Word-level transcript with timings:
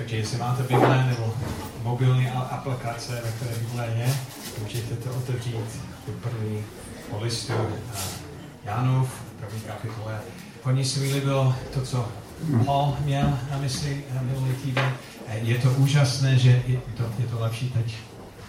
Takže 0.00 0.16
jestli 0.16 0.38
máte 0.38 0.62
Bible 0.62 1.04
nebo 1.06 1.34
mobilní 1.82 2.28
aplikace, 2.28 3.20
ve 3.24 3.32
které 3.32 3.58
Bible 3.58 3.86
je, 3.96 4.14
můžete 4.62 4.94
to 4.94 5.10
otevřít 5.10 5.54
do 6.06 6.12
první 6.12 6.64
listu 7.20 7.52
Janův, 8.64 9.10
první 9.40 9.60
kapitole. 9.60 10.20
Hodně 10.62 10.84
se 10.84 11.00
mi 11.00 11.14
líbilo 11.14 11.54
to, 11.74 11.82
co 11.82 12.08
Paul 12.66 12.96
měl 13.04 13.38
na 13.50 13.58
mysli 13.58 14.04
minulý 14.22 14.52
týden. 14.54 14.92
Je 15.32 15.58
to 15.58 15.70
úžasné, 15.70 16.38
že 16.38 16.62
je 16.66 16.80
to, 16.96 17.04
je 17.18 17.26
to 17.26 17.40
lepší 17.40 17.70
teď, 17.70 17.96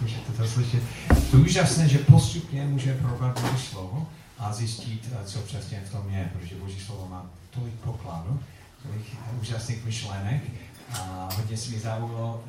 můžete 0.01 0.31
to 0.31 0.47
slyšet. 0.47 0.83
Je 1.09 1.21
to 1.31 1.37
úžasné, 1.37 1.87
že 1.87 1.97
postupně 1.97 2.63
může 2.63 2.93
probrat 2.93 3.41
Boží 3.41 3.65
slovo 3.65 4.07
a 4.39 4.53
zjistit, 4.53 5.09
co 5.25 5.39
přesně 5.39 5.81
v 5.85 5.91
tom 5.91 6.09
je, 6.09 6.31
protože 6.33 6.55
Boží 6.55 6.79
slovo 6.79 7.07
má 7.11 7.25
tolik 7.49 7.73
pokladu, 7.73 8.39
tolik 8.83 9.05
úžasných 9.41 9.85
myšlenek 9.85 10.41
a 10.93 11.29
hodně 11.35 11.57
se 11.57 11.71
mi 11.71 11.79
zaujalo 11.79 12.43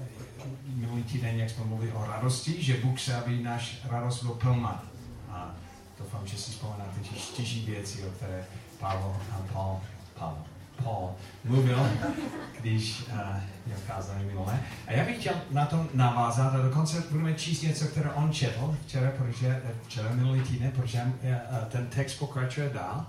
minulý 0.65 1.03
týden, 1.03 1.37
jak 1.41 1.51
jsme 1.51 1.65
mluvili 1.65 1.93
o 1.93 2.07
radosti, 2.07 2.63
že 2.63 2.77
Bůh 2.77 3.01
se, 3.01 3.15
aby 3.15 3.43
náš 3.43 3.81
radost 3.91 4.23
byl 4.23 4.35
plná. 4.35 4.83
A 5.31 5.55
doufám, 5.99 6.27
že 6.27 6.39
si 6.39 6.51
vzpomínáte 6.51 7.01
těžší 7.37 7.65
věci, 7.65 8.05
o 8.05 8.11
které 8.11 8.45
Pavel, 8.79 9.17
Paul, 9.53 9.81
Paul, 10.19 10.37
Paul 10.85 11.11
mluvil, 11.45 11.89
když 12.61 13.01
uh, 13.01 13.19
měl 13.67 13.79
kázání 13.87 14.25
minulé. 14.25 14.61
A 14.87 14.93
já 14.93 15.05
bych 15.05 15.21
chtěl 15.21 15.35
na 15.51 15.67
tom 15.67 15.89
navázat 15.95 16.55
a 16.55 16.59
dokonce 16.59 17.05
budeme 17.11 17.35
číst 17.35 17.63
něco, 17.63 17.87
které 17.87 18.11
on 18.11 18.33
četl 18.33 18.77
včera, 18.87 19.11
protože, 19.19 19.63
včera 19.83 20.09
minulý 20.13 20.41
týden, 20.41 20.71
protože 20.71 21.03
uh, 21.03 21.65
ten 21.69 21.87
text 21.87 22.15
pokračuje 22.15 22.71
dál. 22.71 23.07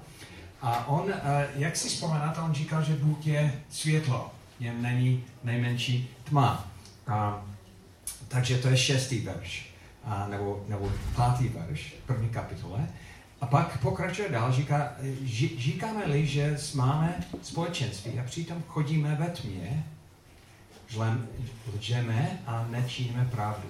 A 0.61 0.87
on, 0.87 1.01
uh, 1.01 1.11
jak 1.55 1.75
si 1.75 1.89
vzpomínáte, 1.89 2.41
on 2.41 2.53
říkal, 2.53 2.83
že 2.83 2.95
Bůh 2.95 3.27
je 3.27 3.53
světlo, 3.69 4.31
jen 4.63 4.81
není 4.81 5.23
nejmenší 5.43 6.09
tma. 6.23 6.67
A, 7.07 7.45
takže 8.27 8.57
to 8.57 8.67
je 8.67 8.77
šestý 8.77 9.19
verš, 9.19 9.69
a, 10.03 10.27
nebo, 10.27 10.65
nebo 10.67 10.91
pátý 11.15 11.47
verš, 11.47 11.95
první 12.05 12.29
kapitole. 12.29 12.87
A 13.41 13.45
pak 13.45 13.77
pokračuje 13.77 14.29
dál, 14.29 14.53
říká, 14.53 14.91
říkáme-li, 15.57 16.27
že 16.27 16.57
máme 16.73 17.23
společenství 17.41 18.19
a 18.19 18.23
přitom 18.23 18.63
chodíme 18.67 19.15
ve 19.15 19.27
tmě, 19.27 19.83
lžeme 21.77 22.39
a 22.45 22.67
nečiníme 22.69 23.25
pravdu. 23.31 23.67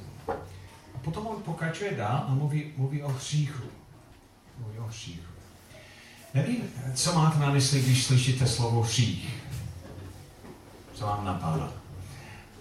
A 0.95 0.97
potom 1.01 1.27
on 1.27 1.41
pokračuje 1.41 1.91
dál 1.91 2.25
a 2.27 2.33
mluví, 2.33 2.71
mluví 2.77 3.03
o 3.03 3.09
hříchu. 3.09 3.63
Mluví 4.59 4.79
o 4.79 4.83
hříchu. 4.83 5.33
Nevím, 6.33 6.61
co 6.93 7.13
máte 7.13 7.39
na 7.39 7.51
mysli, 7.51 7.81
když 7.81 8.03
slyšíte 8.03 8.47
slovo 8.47 8.81
hřích. 8.81 9.43
Co 10.93 11.05
vám 11.05 11.25
napadá? 11.25 11.69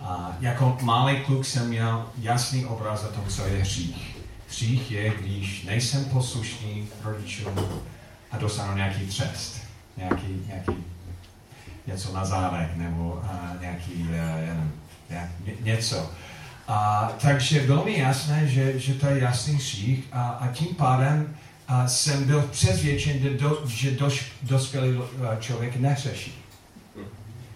A 0.01 0.33
jako 0.41 0.79
malý 0.81 1.21
kluk 1.21 1.45
jsem 1.45 1.69
měl 1.69 2.07
jasný 2.19 2.67
obraz 2.67 3.05
o 3.05 3.09
tom, 3.09 3.25
co 3.29 3.47
je 3.47 3.61
hřích. 3.61 4.17
Hřích 4.49 4.91
je, 4.91 5.11
když 5.21 5.63
nejsem 5.63 6.05
poslušný 6.05 6.89
rodičům 7.05 7.55
a 8.31 8.39
dostanu 8.39 8.77
nějaký 8.77 9.07
třest, 9.07 9.57
nějaký, 9.97 10.43
nějaký 10.47 10.85
něco 11.87 12.13
na 12.13 12.25
zádech 12.25 12.77
nebo 12.77 13.23
uh, 13.25 13.61
nějaký, 13.61 13.93
uh, 13.93 14.49
jenom, 14.49 14.73
nějak, 15.11 15.29
něco. 15.61 16.11
A, 16.69 17.09
takže 17.21 17.61
bylo 17.61 17.85
mi 17.85 17.99
jasné, 17.99 18.49
že, 18.49 18.79
že 18.79 18.95
to 18.95 19.07
je 19.07 19.21
jasný 19.21 19.55
hřích 19.55 20.05
a, 20.13 20.29
a 20.29 20.49
tím 20.49 20.75
pádem 20.75 21.37
a 21.69 21.89
jsem 21.89 22.25
byl 22.25 22.43
přesvědčen, 22.43 23.19
že, 23.19 23.31
do, 23.31 23.63
že 23.67 23.91
doš, 23.91 24.33
dospělý 24.43 24.99
člověk 25.41 25.77
neřeší 25.77 26.43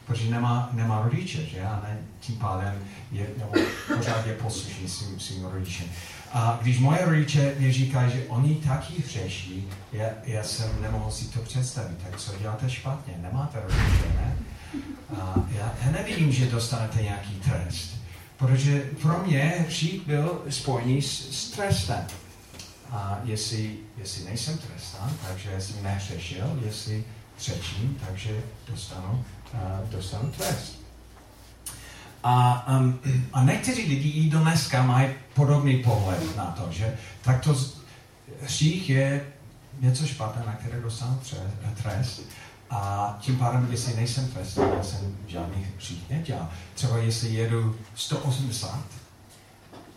protože 0.06 0.30
nemá, 0.30 0.68
nemá 0.72 1.02
rodiče, 1.02 1.46
že? 1.46 1.62
A 1.62 1.80
ne, 1.82 1.98
tím 2.20 2.36
pádem 2.36 2.74
je, 3.12 3.26
nebo 3.38 3.52
pořád 3.96 4.26
je 4.26 4.34
poslušný 4.34 4.88
svým, 4.88 5.20
svým 5.20 5.44
rodičem. 5.44 5.86
A 6.32 6.58
když 6.62 6.78
moje 6.78 7.04
rodiče 7.04 7.54
mi 7.58 7.72
říkají, 7.72 8.12
že 8.12 8.24
oni 8.28 8.54
taky 8.54 9.02
hřeší, 9.02 9.68
já, 9.92 10.06
já 10.24 10.42
jsem 10.42 10.82
nemohl 10.82 11.10
si 11.10 11.24
to 11.24 11.40
představit. 11.40 11.98
Tak 12.04 12.20
co 12.20 12.38
děláte 12.38 12.70
špatně? 12.70 13.14
Nemáte 13.22 13.60
rodiče, 13.60 14.08
ne? 14.14 14.36
A 15.20 15.34
já, 15.48 15.74
já 15.84 15.90
nevidím, 15.90 16.32
že 16.32 16.46
dostanete 16.46 17.02
nějaký 17.02 17.34
trest. 17.34 17.96
Protože 18.36 18.90
pro 19.02 19.18
mě 19.26 19.54
hřích 19.68 20.06
byl 20.06 20.42
spojený 20.48 21.02
s, 21.02 21.30
s 21.30 21.50
trestem. 21.50 22.06
A 22.90 23.18
jestli, 23.24 23.76
jestli 23.98 24.24
nejsem 24.24 24.58
trestán, 24.58 25.12
takže 25.28 25.60
jsem 25.60 25.82
nehřešil, 25.82 26.60
jestli 26.64 27.04
třečím, 27.36 27.98
takže 28.06 28.40
dostanu 28.68 29.24
dostanu 29.90 30.30
trest. 30.30 30.76
A, 32.24 32.66
um, 32.78 32.98
a 33.32 33.44
někteří 33.44 33.88
lidi 33.88 34.08
i 34.08 34.30
do 34.30 34.38
dneska 34.38 34.82
mají 34.82 35.08
podobný 35.34 35.76
pohled 35.82 36.36
na 36.36 36.44
to, 36.44 36.72
že 36.72 36.96
takto 37.22 37.56
hřích 38.42 38.90
je 38.90 39.26
něco 39.80 40.06
špatné, 40.06 40.42
na 40.46 40.52
které 40.52 40.80
dostanu 40.80 41.20
trest. 41.82 42.22
A 42.70 43.18
tím 43.20 43.38
pádem, 43.38 43.68
jestli 43.70 43.96
nejsem 43.96 44.28
trestný, 44.28 44.64
já 44.76 44.82
jsem 44.82 45.16
žádný 45.26 45.66
hřích 45.76 46.10
nedělal. 46.10 46.48
Třeba 46.74 46.98
jestli 46.98 47.34
jedu 47.34 47.76
180 47.94 48.80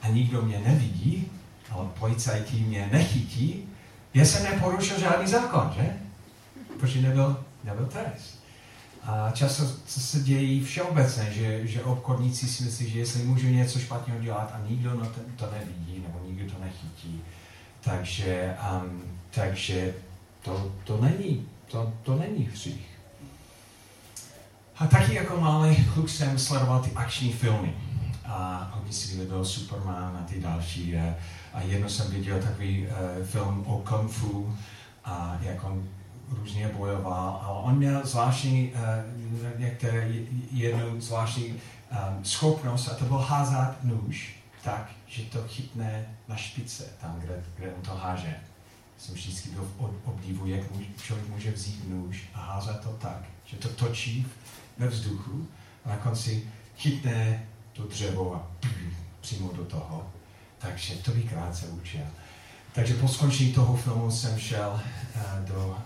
a 0.02 0.08
nikdo 0.08 0.42
mě 0.42 0.60
nevidí, 0.60 1.32
ale 1.72 1.88
policajti 2.00 2.60
mě 2.60 2.90
nechytí, 2.92 3.70
já 4.14 4.26
jsem 4.26 4.44
neporušil 4.44 5.00
žádný 5.00 5.28
zákon, 5.28 5.74
že? 5.76 5.94
Protože 6.80 7.02
nebyl, 7.02 7.44
nebyl 7.64 7.86
trest. 7.86 8.39
A 9.04 9.32
často 9.32 9.64
se 9.88 10.20
dějí 10.20 10.64
všeobecně, 10.64 11.32
že, 11.32 11.68
že 11.68 11.84
obchodníci 11.84 12.48
si 12.48 12.64
myslí, 12.64 12.90
že 12.90 13.00
jestli 13.00 13.24
můžu 13.24 13.48
něco 13.48 13.80
špatně 13.80 14.14
dělat 14.20 14.52
a 14.54 14.70
nikdo 14.70 14.94
no 14.94 15.06
to, 15.06 15.20
to 15.36 15.52
nevidí 15.52 16.04
nebo 16.08 16.20
nikdo 16.26 16.54
to 16.54 16.64
nechytí, 16.64 17.22
takže, 17.82 18.56
um, 18.84 19.02
takže 19.32 19.94
to, 20.42 20.72
to 20.84 21.02
není, 21.02 21.48
to, 21.68 21.94
to 22.04 22.16
není 22.16 22.44
hřích. 22.46 22.90
A 24.80 24.88
taky 24.88 25.16
jako 25.16 25.42
malý 25.42 25.86
kluk 25.94 26.10
jsem 26.10 26.40
sledoval 26.40 26.80
ty 26.80 26.92
akční 26.96 27.34
filmy. 27.34 27.76
A 28.26 28.72
hodně 28.76 28.94
si 28.94 29.22
líbil 29.22 29.46
Superman 29.46 30.18
a 30.22 30.26
ty 30.28 30.40
další. 30.40 30.98
A, 30.98 31.16
a 31.54 31.62
jedno 31.62 31.90
jsem 31.90 32.12
viděl 32.12 32.42
takový 32.42 32.88
uh, 32.88 33.26
film 33.26 33.64
o 33.68 33.78
kung 33.78 34.12
fu 34.12 34.56
a 35.06 35.38
jak 35.42 35.64
on 35.64 35.90
různě 36.32 36.68
bojoval, 36.68 37.42
ale 37.44 37.60
on 37.60 37.78
měl 37.78 38.02
zvláštní, 38.04 38.72
uh, 38.74 39.60
některé, 39.60 40.10
jednu 40.52 41.02
zvláštní 41.02 41.46
um, 41.46 42.26
schopnost 42.26 42.88
a 42.88 42.96
to 42.96 43.06
byl 43.06 43.18
házat 43.18 43.84
nůž 43.84 44.40
tak, 44.64 44.92
že 45.08 45.24
to 45.24 45.44
chytne 45.48 46.06
na 46.28 46.36
špice, 46.36 46.84
tam, 47.02 47.20
kde, 47.20 47.44
kde 47.56 47.74
on 47.74 47.82
to 47.82 47.96
háže. 47.96 48.36
Jsem 48.98 49.16
vždycky 49.16 49.50
byl 49.50 49.72
obdivu, 50.06 50.48
jak 50.48 50.62
člověk 51.04 51.30
může 51.30 51.52
vzít 51.52 51.90
nůž 51.90 52.24
a 52.34 52.42
házet 52.42 52.80
to 52.80 52.90
tak, 52.90 53.24
že 53.46 53.58
to 53.58 53.70
točí 53.70 54.28
ve 54.78 54.88
vzduchu 54.88 55.48
a 55.86 55.90
na 55.90 55.98
konci 55.98 56.44
chytne 56.78 57.48
to 57.74 57.84
dřevo 57.84 58.36
a 58.36 58.48
přímo 59.22 59.54
do 59.54 59.66
toho. 59.66 60.08
Takže 60.58 60.96
to 60.96 61.12
bych 61.12 61.30
krátce 61.30 61.68
učil. 61.68 62.06
Takže 62.74 62.94
po 62.94 63.08
skončení 63.08 63.54
toho 63.54 63.76
filmu 63.76 64.12
jsem 64.12 64.40
šel 64.40 64.82
uh, 65.16 65.46
do 65.48 65.78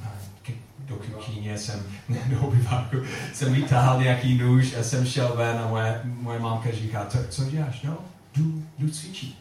do 0.88 0.96
kuchyně, 0.96 1.58
jsem 1.58 1.84
do 2.30 2.40
obyváku, 2.40 2.98
jsem 3.34 3.54
vytáhl 3.54 4.02
nějaký 4.04 4.38
nůž 4.38 4.76
a 4.80 4.84
jsem 4.84 5.06
šel 5.06 5.34
ven 5.36 5.58
a 5.58 5.68
moje, 5.68 6.02
moje 6.04 6.40
mámka 6.40 6.72
říká, 6.72 7.06
co, 7.06 7.18
co 7.30 7.46
děláš? 7.46 7.82
No, 7.82 7.98
jdu, 8.36 8.64
jdu 8.80 8.90
cvičit. 8.90 9.36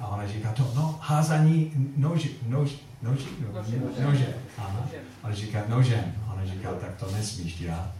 A 0.00 0.06
ona 0.06 0.26
říká 0.26 0.52
to, 0.52 0.72
no, 0.74 0.98
házaní 1.02 1.72
noži, 1.96 2.30
nož, 2.46 2.70
noži, 3.02 3.26
no, 3.40 3.52
nože, 3.52 3.80
nože. 4.04 4.34
Aha. 4.58 4.88
Ona 5.24 5.34
říká 5.34 5.62
nožem. 5.68 6.14
Ona 6.32 6.46
říká, 6.46 6.68
tak 6.80 6.94
to 6.96 7.10
nesmíš 7.12 7.54
dělat. 7.54 7.92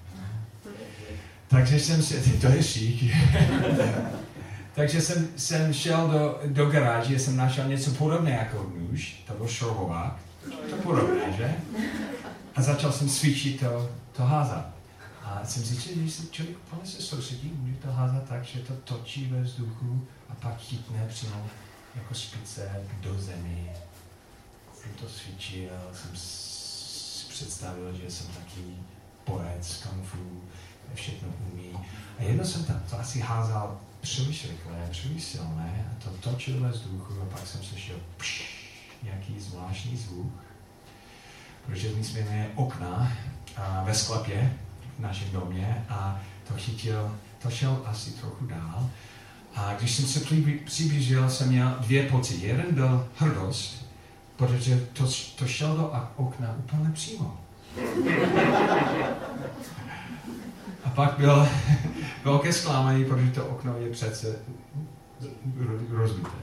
Takže 1.48 1.80
jsem 1.80 2.02
se, 2.02 2.14
to 2.40 2.46
je 2.46 2.62
šík. 2.62 3.14
Takže 4.74 5.00
jsem, 5.00 5.28
jsem 5.36 5.72
šel 5.72 6.08
do, 6.08 6.40
do 6.46 6.66
garáže, 6.66 7.18
jsem 7.18 7.36
našel 7.36 7.68
něco 7.68 7.90
podobné 7.90 8.30
jako 8.30 8.72
nůž, 8.78 9.22
to 9.26 9.34
byl 9.34 9.48
šroubovák. 9.48 10.16
To 10.70 10.76
podobné, 10.82 11.32
že? 11.36 11.54
A 12.58 12.62
začal 12.62 12.92
jsem 12.92 13.08
cvičit 13.08 13.60
to, 13.60 13.90
to 14.12 14.22
házat. 14.22 14.66
A 15.24 15.44
jsem 15.44 15.64
zjistil, 15.64 16.02
že 16.04 16.10
se 16.10 16.26
člověk 16.26 16.58
plně 16.58 16.86
se 16.86 17.02
soustředí, 17.02 17.52
může 17.54 17.74
to 17.74 17.92
házat 17.92 18.28
tak, 18.28 18.44
že 18.44 18.58
to 18.58 18.74
točí 18.74 19.26
ve 19.26 19.42
vzduchu 19.42 20.06
a 20.28 20.34
pak 20.34 20.60
chytne 20.60 21.06
přímo 21.08 21.46
jako 21.94 22.14
špice 22.14 22.86
do 23.00 23.20
zemi. 23.20 23.70
Jsem 24.74 24.92
to 24.92 25.06
cvičil, 25.06 25.70
jsem 25.92 26.10
si 26.14 27.28
představil, 27.28 27.96
že 27.96 28.10
jsem 28.10 28.26
taky 28.26 28.60
borec, 29.26 29.82
kung 29.82 30.06
fu, 30.06 30.42
všechno 30.94 31.28
umí. 31.52 31.70
A 32.18 32.22
jedno 32.22 32.44
jsem 32.44 32.64
tam 32.64 32.82
to 32.90 32.98
asi 33.00 33.20
házal 33.20 33.80
příliš 34.00 34.50
rychle, 34.50 34.88
příliš 34.90 35.24
silné 35.24 35.92
a 35.92 36.04
to 36.04 36.30
točil 36.30 36.60
ve 36.60 36.68
vzduchu 36.68 37.22
a 37.22 37.24
pak 37.24 37.46
jsem 37.46 37.62
slyšel 37.62 37.96
pš, 38.16 38.42
nějaký 39.02 39.40
zvláštní 39.40 39.96
zvuk 39.96 40.47
protože 41.68 41.88
měli 42.22 42.46
okna 42.54 43.12
a 43.56 43.82
ve 43.84 43.94
sklepě 43.94 44.52
v 44.98 45.02
našem 45.02 45.30
domě 45.32 45.84
a 45.88 46.20
to 46.48 46.54
chytil 46.54 47.14
to 47.42 47.50
šel 47.50 47.82
asi 47.84 48.10
trochu 48.10 48.46
dál. 48.46 48.90
A 49.56 49.74
když 49.78 49.94
jsem 49.94 50.04
se 50.04 50.20
přiblížil, 50.64 51.30
jsem 51.30 51.48
měl 51.48 51.76
dvě 51.80 52.02
pocity. 52.02 52.46
Jeden 52.46 52.74
byl 52.74 53.08
hrdost, 53.16 53.86
protože 54.36 54.86
to, 54.92 55.04
to 55.38 55.46
šel 55.46 55.76
do 55.76 55.92
okna 56.16 56.54
úplně 56.58 56.90
přímo. 56.90 57.40
A 60.84 60.90
pak 60.90 61.18
byl 61.18 61.48
velké 62.24 62.52
zklamání, 62.52 63.04
protože 63.04 63.30
to 63.30 63.46
okno 63.46 63.78
je 63.78 63.90
přece 63.90 64.36
rozbité. 65.90 66.38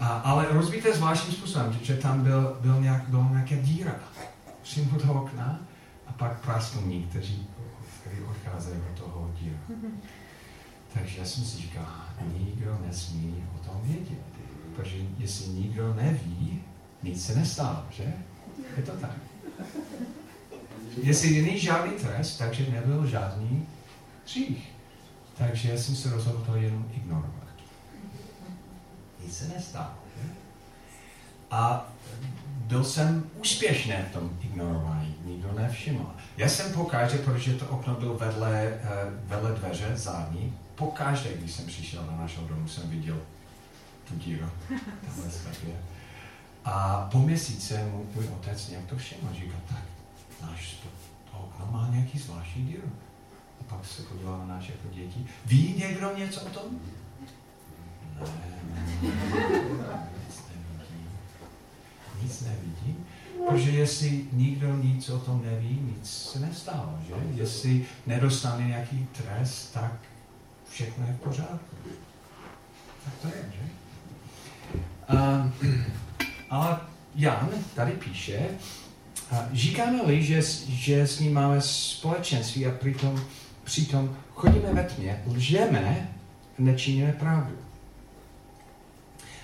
A, 0.00 0.08
ale 0.08 0.46
rozbité 0.50 0.92
zvláštním 0.92 1.34
způsobem, 1.34 1.78
že 1.82 1.96
tam 1.96 2.20
byl, 2.20 2.56
byl 2.60 2.80
nějak, 2.80 3.08
byl 3.08 3.26
nějaká 3.30 3.54
díra 3.54 3.92
přímo 4.70 4.98
do 4.98 5.22
okna 5.22 5.60
a 6.06 6.12
pak 6.12 6.40
prasklní, 6.40 7.02
kteří, 7.02 7.46
kteří 8.00 8.22
odcházejí 8.22 8.80
od 8.92 8.98
toho 8.98 9.30
díra. 9.40 9.58
Takže 10.94 11.18
já 11.18 11.24
jsem 11.24 11.44
si 11.44 11.56
říkal, 11.56 11.86
nikdo 12.38 12.78
nesmí 12.86 13.44
o 13.54 13.58
tom 13.68 13.80
vědět. 13.84 14.24
Protože 14.76 14.96
jestli 15.18 15.48
nikdo 15.48 15.94
neví, 15.94 16.62
nic 17.02 17.26
se 17.26 17.34
nestalo, 17.34 17.84
že? 17.90 18.12
Je 18.76 18.82
to 18.82 18.92
tak. 18.92 19.16
Jestli 21.02 21.42
není 21.42 21.60
žádný 21.60 21.92
trest, 21.92 22.38
takže 22.38 22.70
nebyl 22.70 23.06
žádný 23.06 23.66
hřích. 24.24 24.72
Takže 25.38 25.70
já 25.70 25.78
jsem 25.78 25.96
se 25.96 26.10
rozhodl 26.10 26.44
to 26.46 26.56
jenom 26.56 26.90
ignorovat. 26.94 27.54
Nic 29.24 29.36
se 29.36 29.48
nestalo. 29.48 29.94
Že? 30.16 30.28
A 31.50 31.92
byl 32.70 32.84
jsem 32.84 33.30
úspěšný 33.40 33.94
v 34.10 34.12
tom 34.12 34.30
ignorování. 34.40 35.14
Nikdo 35.24 35.52
nevšiml. 35.52 36.14
Já 36.36 36.48
jsem 36.48 36.72
pokaždé, 36.72 37.18
protože 37.18 37.54
to 37.54 37.66
okno 37.66 37.94
bylo 37.94 38.14
vedle, 38.14 38.64
eh, 38.64 38.88
vedle 39.24 39.52
dveře 39.52 39.96
zadní, 39.96 40.54
pokaždé, 40.74 41.34
když 41.34 41.52
jsem 41.52 41.66
přišel 41.66 42.06
na 42.06 42.16
našeho 42.16 42.48
domu, 42.48 42.68
jsem 42.68 42.90
viděl 42.90 43.20
tu 44.08 44.14
díru. 44.14 44.46
Tamhle 45.06 45.30
A 46.64 47.08
po 47.12 47.18
měsíce 47.18 47.84
můj 48.14 48.28
otec 48.28 48.68
nějak 48.68 48.86
to 48.86 48.96
všiml. 48.96 49.34
Říkal, 49.34 49.60
tak 49.68 49.82
náš 50.42 50.74
to, 50.74 50.88
to 51.30 51.38
okno 51.38 51.68
má 51.70 51.88
nějaký 51.90 52.18
zvláštní 52.18 52.66
díru. 52.66 52.92
A 53.60 53.64
pak 53.74 53.86
se 53.86 54.02
podíval 54.02 54.38
na 54.38 54.46
naše 54.46 54.72
jako 54.72 54.94
děti. 54.94 55.26
Ví 55.46 55.74
někdo 55.78 56.16
něco 56.16 56.40
o 56.40 56.48
tom? 56.48 56.80
Ne. 58.20 58.26
Nic 62.22 62.40
nevidí. 62.40 62.96
Protože 63.48 63.70
jestli 63.70 64.24
nikdo 64.32 64.76
nic 64.76 65.08
o 65.08 65.18
tom 65.18 65.42
neví, 65.44 65.80
nic 65.96 66.10
se 66.10 66.40
nestalo, 66.40 66.98
že? 67.08 67.14
Jestli 67.34 67.86
nedostane 68.06 68.66
nějaký 68.66 69.08
trest, 69.12 69.74
tak 69.74 69.92
všechno 70.70 71.06
je 71.06 71.12
v 71.12 71.20
pořádku. 71.20 71.76
Tak 73.04 73.14
to 73.22 73.28
je, 73.28 73.52
že? 73.52 73.70
Uh, 75.12 75.50
ale 76.50 76.80
Jan 77.14 77.48
tady 77.74 77.92
píše, 77.92 78.48
Říkáme-li, 79.52 80.22
že, 80.22 80.42
že 80.68 81.06
s 81.06 81.20
ním 81.20 81.34
máme 81.34 81.60
společenství 81.60 82.66
a 82.66 82.70
přitom, 82.70 83.20
přitom 83.64 84.16
chodíme 84.34 84.72
ve 84.72 84.84
tmě, 84.84 85.22
lžeme, 85.26 86.08
nečiníme 86.58 87.12
pravdu. 87.12 87.54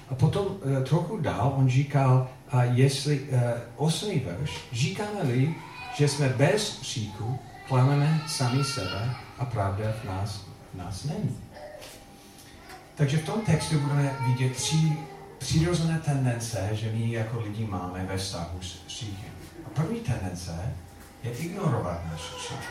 A 0.09 0.15
potom 0.15 0.47
uh, 0.47 0.85
trochu 0.85 1.17
dál 1.17 1.55
on 1.57 1.69
říkal, 1.69 2.29
a 2.51 2.65
jestli, 2.65 3.21
uh, 3.21 3.41
osmý 3.77 4.21
verš, 4.21 4.51
říkáme-li, 4.73 5.55
že 5.97 6.09
jsme 6.09 6.29
bez 6.29 6.71
příku, 6.71 7.39
klameme 7.69 8.21
sami 8.27 8.65
sebe 8.65 9.15
a 9.39 9.45
pravda 9.45 9.93
v 10.03 10.05
nás, 10.05 10.47
v 10.75 10.79
nás 10.79 11.05
není. 11.05 11.39
Takže 12.95 13.17
v 13.17 13.25
tom 13.25 13.41
textu 13.41 13.79
budeme 13.79 14.17
vidět 14.27 14.57
tři 14.57 14.93
přirozené 15.39 15.99
tendence, 16.05 16.69
že 16.73 16.93
my 16.93 17.13
jako 17.13 17.41
lidi 17.41 17.67
máme 17.67 18.05
ve 18.05 18.17
vztahu 18.17 18.63
s 18.63 18.85
hříchem. 18.87 19.33
A 19.67 19.69
první 19.69 20.01
tendence 20.01 20.75
je 21.23 21.31
ignorovat 21.31 22.01
náš 22.11 22.21
hřích. 22.21 22.69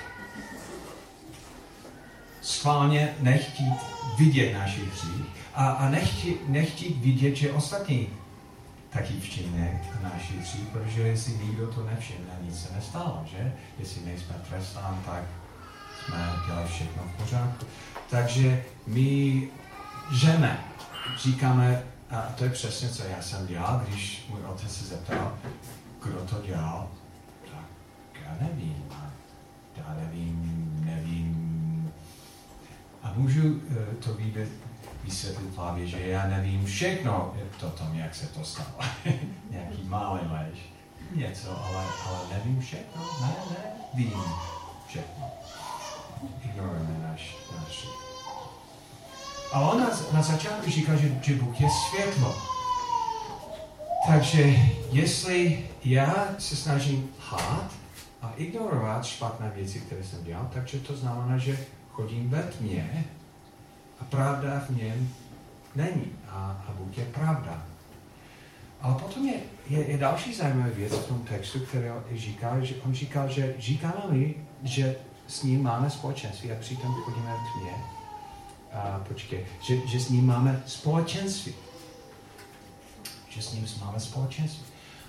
Schválně 2.42 3.16
nechtít 3.20 3.74
vidět 4.18 4.54
náš 4.54 4.78
hřích 4.78 5.26
a, 5.54 5.70
a 5.70 5.90
nechtít, 5.90 6.50
nechtít 6.50 6.98
vidět, 6.98 7.36
že 7.36 7.52
ostatní 7.52 8.10
taky 8.96 9.20
všimne 9.20 9.82
náš 10.04 10.32
hřích, 10.32 10.68
protože 10.68 11.02
jestli 11.02 11.34
nikdo 11.34 11.68
to 11.68 11.84
nevšimne, 11.84 12.40
nic 12.42 12.62
se 12.62 12.74
nestalo, 12.76 13.26
že? 13.32 13.54
Jestli 13.80 14.06
nejsme 14.06 14.36
trestán, 14.50 15.02
tak 15.06 15.24
jsme 16.06 16.18
dělali 16.48 16.68
všechno 16.68 17.04
v 17.04 17.24
pořádku. 17.24 17.66
Takže 18.10 18.64
my 18.88 19.50
žeme, 20.12 20.60
říkáme, 21.18 21.84
a 22.10 22.22
to 22.22 22.44
je 22.44 22.50
přesně, 22.50 22.90
co 22.90 23.04
já 23.04 23.22
jsem 23.22 23.48
dělal, 23.48 23.82
když 23.88 24.26
můj 24.30 24.40
otec 24.46 24.78
se 24.78 24.86
zeptal, 24.86 25.38
kdo 26.04 26.20
to 26.20 26.42
dělal, 26.46 26.90
tak 27.52 27.66
já 28.26 28.48
nevím. 28.48 28.84
Já 29.78 29.96
nevím, 30.00 30.72
nevím. 30.86 31.92
A 33.04 33.14
můžu 33.16 33.62
eh, 33.72 33.96
to 33.96 34.14
vidět, 34.14 34.50
vysvětlit 35.06 35.56
hlavě, 35.56 35.88
že 35.88 36.08
já 36.08 36.28
nevím 36.28 36.66
všechno 36.66 37.34
to 37.60 37.70
tom, 37.70 37.96
jak 37.96 38.16
se 38.16 38.28
to 38.28 38.44
stalo. 38.44 38.80
Nějaký 39.50 39.84
malý 39.84 40.20
lež, 40.32 40.60
něco, 41.16 41.66
ale, 41.66 41.86
ale 42.08 42.20
nevím 42.32 42.62
všechno. 42.62 43.02
Ne, 43.22 43.34
ne, 43.50 43.66
vím 43.94 44.14
všechno. 44.88 45.32
Ignorujeme 46.44 47.00
náš, 47.04 47.38
náš 47.58 47.86
a 49.56 49.60
on 49.60 49.80
na, 49.80 49.90
na 50.14 50.22
začátku 50.22 50.72
říká, 50.72 50.96
že, 50.96 51.20
že 51.22 51.36
Bůh 51.36 51.62
je 51.62 51.68
světlo. 51.70 52.36
Takže 54.08 54.56
jestli 54.92 55.66
já 55.84 56.28
se 56.38 56.56
snažím 56.56 57.10
hát 57.20 57.72
a 58.22 58.34
ignorovat 58.38 59.06
špatné 59.06 59.52
věci, 59.56 59.80
které 59.80 60.04
jsem 60.04 60.24
dělal, 60.24 60.50
takže 60.54 60.80
to 60.80 60.98
znamená, 60.98 61.38
že 61.38 61.58
chodím 61.92 62.30
ve 62.30 62.44
tmě 62.44 63.06
a 64.00 64.04
pravda 64.04 64.64
v 64.68 64.70
něm 64.70 65.10
není. 65.76 66.12
A, 66.30 66.66
a 66.68 66.72
Bůh 66.78 66.98
je 66.98 67.06
pravda. 67.06 67.66
Ale 68.82 68.96
potom 68.96 69.28
je, 69.28 69.40
je, 69.70 69.92
je 69.92 69.98
další 69.98 70.36
zajímavá 70.36 70.70
věc 70.76 70.94
v 70.94 71.08
tom 71.08 71.20
textu, 71.20 71.60
který 71.60 71.90
říká, 72.16 72.60
že 72.60 72.76
on 72.86 72.94
říkal, 72.94 73.30
že 73.30 73.56
říkáme 73.60 74.04
mi, 74.10 74.36
že 74.64 74.96
s 75.28 75.44
ním 75.44 75.64
máme 75.64 75.90
společenství 75.90 76.52
a 76.52 76.56
přitom 76.60 76.94
chodíme 76.94 77.32
v 77.32 77.60
tmě, 77.60 77.72
a 78.76 79.00
počkej, 79.08 79.46
že, 79.62 79.88
že 79.88 80.00
s 80.00 80.10
ním 80.10 80.26
máme 80.26 80.64
společenství. 80.66 81.54
Že 83.30 83.42
s 83.42 83.54
ním 83.54 83.68
máme 83.82 84.00
společenství. 84.00 84.66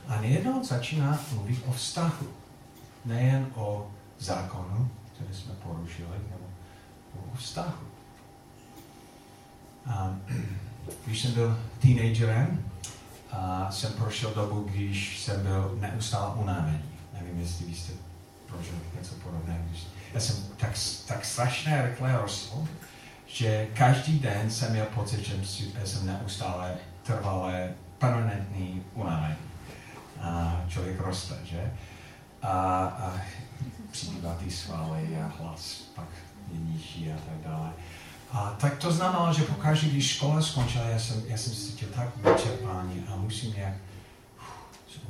A 0.07 0.21
nejednou 0.21 0.65
začíná 0.65 1.21
mluvit 1.33 1.63
o 1.67 1.73
vztahu. 1.73 2.27
Nejen 3.05 3.47
o 3.55 3.91
zákonu, 4.19 4.89
který 5.15 5.35
jsme 5.35 5.55
porušili, 5.55 6.19
nebo 6.31 6.45
o 7.33 7.37
vztahu. 7.37 7.86
A, 9.87 10.17
když 11.07 11.23
jsem 11.23 11.33
byl 11.33 11.59
teenagerem, 11.81 12.65
a 13.33 13.71
jsem 13.71 13.93
prošel 13.93 14.31
dobu, 14.35 14.67
když 14.71 15.21
jsem 15.21 15.43
byl 15.43 15.79
neustále 15.81 16.35
unavený. 16.35 16.83
Nevím, 17.13 17.41
jestli 17.41 17.75
jste 17.75 17.93
prožili 18.47 18.79
něco 19.01 19.15
podobného. 19.15 19.59
Já 20.15 20.21
jsem 20.21 20.37
tak, 20.57 20.71
tak 21.07 21.25
strašně 21.25 21.87
rychle 21.87 22.17
rostl, 22.17 22.69
že 23.27 23.67
každý 23.75 24.19
den 24.19 24.51
jsem 24.51 24.73
měl 24.73 24.87
pocit, 24.95 25.25
že 25.25 25.35
jsem 25.85 26.07
neustále 26.07 26.75
trvalé, 27.03 27.75
permanentní 27.99 28.83
unavený. 28.95 29.37
A 30.21 30.63
člověk 30.69 31.01
roste, 31.01 31.35
že? 31.45 31.73
A, 32.43 32.85
a 32.85 33.21
přibývá 33.91 34.35
ty 34.35 34.51
svaly 34.51 35.17
a 35.17 35.43
hlas 35.43 35.83
pak 35.95 36.09
je 36.53 36.59
nižší 36.59 37.13
a 37.13 37.17
tak 37.17 37.53
dále. 37.53 37.73
A 38.33 38.57
tak 38.61 38.79
to 38.79 38.93
znamenalo, 38.93 39.33
že 39.33 39.43
pokaždé, 39.43 39.89
když 39.89 40.15
škola 40.15 40.43
skončila, 40.43 40.85
já 40.85 40.99
jsem, 40.99 41.23
já 41.27 41.37
jsem 41.37 41.53
se 41.53 41.67
cítil 41.67 41.89
tak 41.95 42.09
vyčerpání 42.17 43.05
a 43.09 43.17
musím 43.17 43.53
nějak 43.53 43.75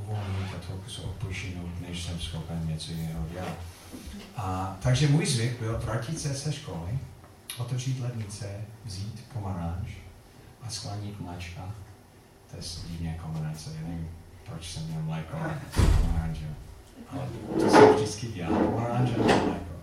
uvolnit 0.05 0.55
a 0.57 0.67
trochu 0.67 0.91
se 0.91 1.03
odpočinout, 1.03 1.81
než 1.89 2.05
jsem 2.05 2.21
schopen 2.21 2.69
něco 2.69 2.93
jiného 2.93 3.25
dělat. 3.33 3.57
A, 4.37 4.77
takže 4.81 5.09
můj 5.09 5.27
zvyk 5.27 5.61
byl 5.61 5.79
vrátit 5.79 6.21
se 6.21 6.35
ze 6.35 6.53
školy, 6.53 6.99
otevřít 7.59 8.01
lednice, 8.01 8.61
vzít 8.85 9.25
pomaranč 9.33 9.89
a 10.63 10.71
skladník 10.71 11.21
mléčka. 11.21 11.75
To 12.51 12.57
je 12.57 12.63
divně 12.91 13.19
kombinace, 13.23 13.71
já 13.75 13.89
nevím, 13.89 14.09
proč 14.47 14.73
jsem 14.73 14.87
měl 14.87 15.03
mléko 15.03 15.37
a 15.37 15.51
pomaranče. 16.01 16.47
Ale 17.11 17.29
to 17.61 17.71
jsem 17.71 17.95
vždycky 17.95 18.27
dělal, 18.27 18.65
pomaranče 18.65 19.15
a 19.15 19.23
mléko. 19.23 19.76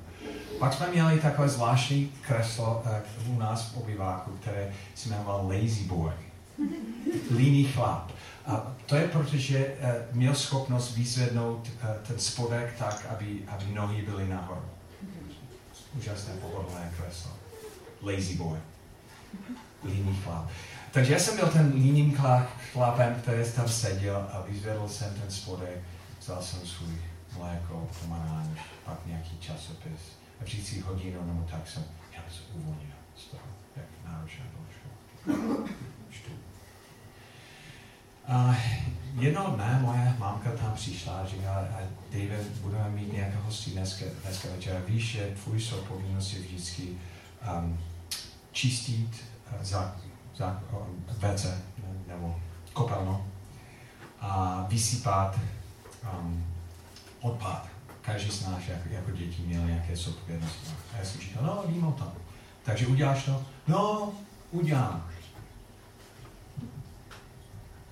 Pak 0.60 0.74
jsme 0.74 0.88
měli 0.88 1.20
takové 1.20 1.50
zvláštní 1.50 2.12
kreslo 2.22 2.84
uh, 3.28 3.36
u 3.36 3.40
nás 3.40 3.72
v 3.72 3.78
obyváku, 3.78 4.32
které 4.42 4.74
se 4.96 5.10
jmenovalo 5.10 5.48
Lazy 5.48 5.84
Boy. 5.84 6.12
Líný 7.36 7.64
chlap. 7.64 8.12
A 8.46 8.72
to 8.86 8.96
je 8.96 9.08
proto, 9.08 9.38
že 9.38 9.68
uh, 9.68 10.16
měl 10.16 10.36
schopnost 10.36 10.96
vyzvednout 10.96 11.68
uh, 11.68 11.90
ten 12.08 12.20
spodek 12.20 12.76
tak, 12.80 13.06
aby, 13.10 13.40
aby 13.48 13.66
nohy 13.74 14.02
byly 14.02 14.28
nahoru. 14.28 14.66
Úžasné 15.98 16.34
pohodlné 16.34 16.92
kreslo 16.98 17.32
lazy 18.04 18.36
boy. 18.36 18.60
Líný 19.84 20.16
chlap. 20.24 20.50
Takže 20.92 21.14
já 21.14 21.20
jsem 21.20 21.36
byl 21.36 21.48
ten 21.48 21.72
líným 21.76 22.18
chlapem, 22.72 23.16
který 23.22 23.52
tam 23.52 23.70
seděl 23.70 24.28
a 24.32 24.42
vyzvedl 24.48 24.88
jsem 24.88 25.14
ten 25.14 25.32
spodek, 25.32 25.78
vzal 26.20 26.42
jsem 26.42 26.60
svůj 26.60 27.02
mléko, 27.38 27.88
pomaranč, 28.02 28.60
pak 28.86 29.06
nějaký 29.06 29.38
časopis. 29.40 30.23
Vždycky 30.44 30.80
hodinu 30.80 31.26
nebo 31.26 31.48
tak 31.52 31.68
jsem, 31.68 31.84
já 32.16 32.22
se 32.32 32.42
uvolnil 32.54 32.96
z 33.18 33.26
toho, 33.26 33.44
jak 33.76 33.86
náročné 34.06 34.44
bylo 34.52 34.66
šlo. 34.72 35.68
A 38.28 38.56
jednoho 39.20 39.56
dne 39.56 39.80
moje 39.82 40.16
mámka 40.20 40.52
tam 40.52 40.74
přišla 40.74 41.14
a 41.14 41.26
říkala, 41.28 41.68
David, 42.12 42.60
budeme 42.62 42.90
mít 42.90 43.14
nějaké 43.14 43.38
hostí 43.38 43.72
dneska, 43.72 44.06
dneska 44.24 44.48
večer. 44.56 44.84
Víš, 44.88 45.12
že 45.12 45.36
tvůj 45.44 45.62
jsou 45.62 45.82
povinnosti 45.82 46.40
vždycky 46.40 46.88
um, 47.58 47.80
čistit 48.52 49.26
uh, 49.52 49.64
za, 49.64 49.96
za 50.36 50.64
WC 51.08 51.46
nebo 52.08 52.40
kopelno 52.74 53.28
a 54.20 54.66
vysypat 54.70 55.40
um, 56.20 56.46
odpad. 57.22 57.73
Každý 58.06 58.32
z 58.32 58.48
nás 58.48 58.68
jako, 58.68 58.90
jako 58.90 59.12
děti 59.12 59.42
měl 59.42 59.66
nějaké 59.66 59.96
zodpovědnosti. 59.96 60.68
A 60.94 60.98
já 60.98 61.06
jsem 61.06 61.22
říkal, 61.22 61.44
no, 61.44 61.64
vím 61.68 61.88
o 61.88 61.92
tom. 61.92 62.12
Takže 62.64 62.88
uděláš 62.88 63.24
to? 63.24 63.46
No, 63.68 64.14
udělám. 64.52 65.10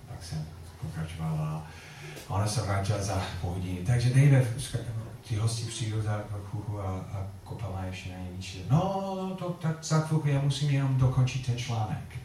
Tak 0.10 0.24
jsem 0.24 0.46
pokračovala. 0.82 1.68
Ona 2.28 2.48
se 2.48 2.62
vrátila 2.62 3.04
za 3.04 3.22
půl 3.42 3.50
hodiny. 3.52 3.80
Takže 3.86 4.10
Dave, 4.10 4.46
ty 5.28 5.36
hosti 5.36 5.66
přijdou 5.66 6.02
za 6.02 6.24
chvilku 6.50 6.80
a, 6.80 6.90
a 6.90 7.28
kopala 7.44 7.84
ještě 7.84 8.10
na 8.10 8.18
něj 8.18 8.66
No, 8.70 9.36
to, 9.40 9.50
tak 9.50 9.84
za 9.84 10.00
chvilku 10.02 10.28
já 10.28 10.42
musím 10.42 10.70
jenom 10.70 10.98
dokončit 10.98 11.46
ten 11.46 11.58
článek, 11.58 12.20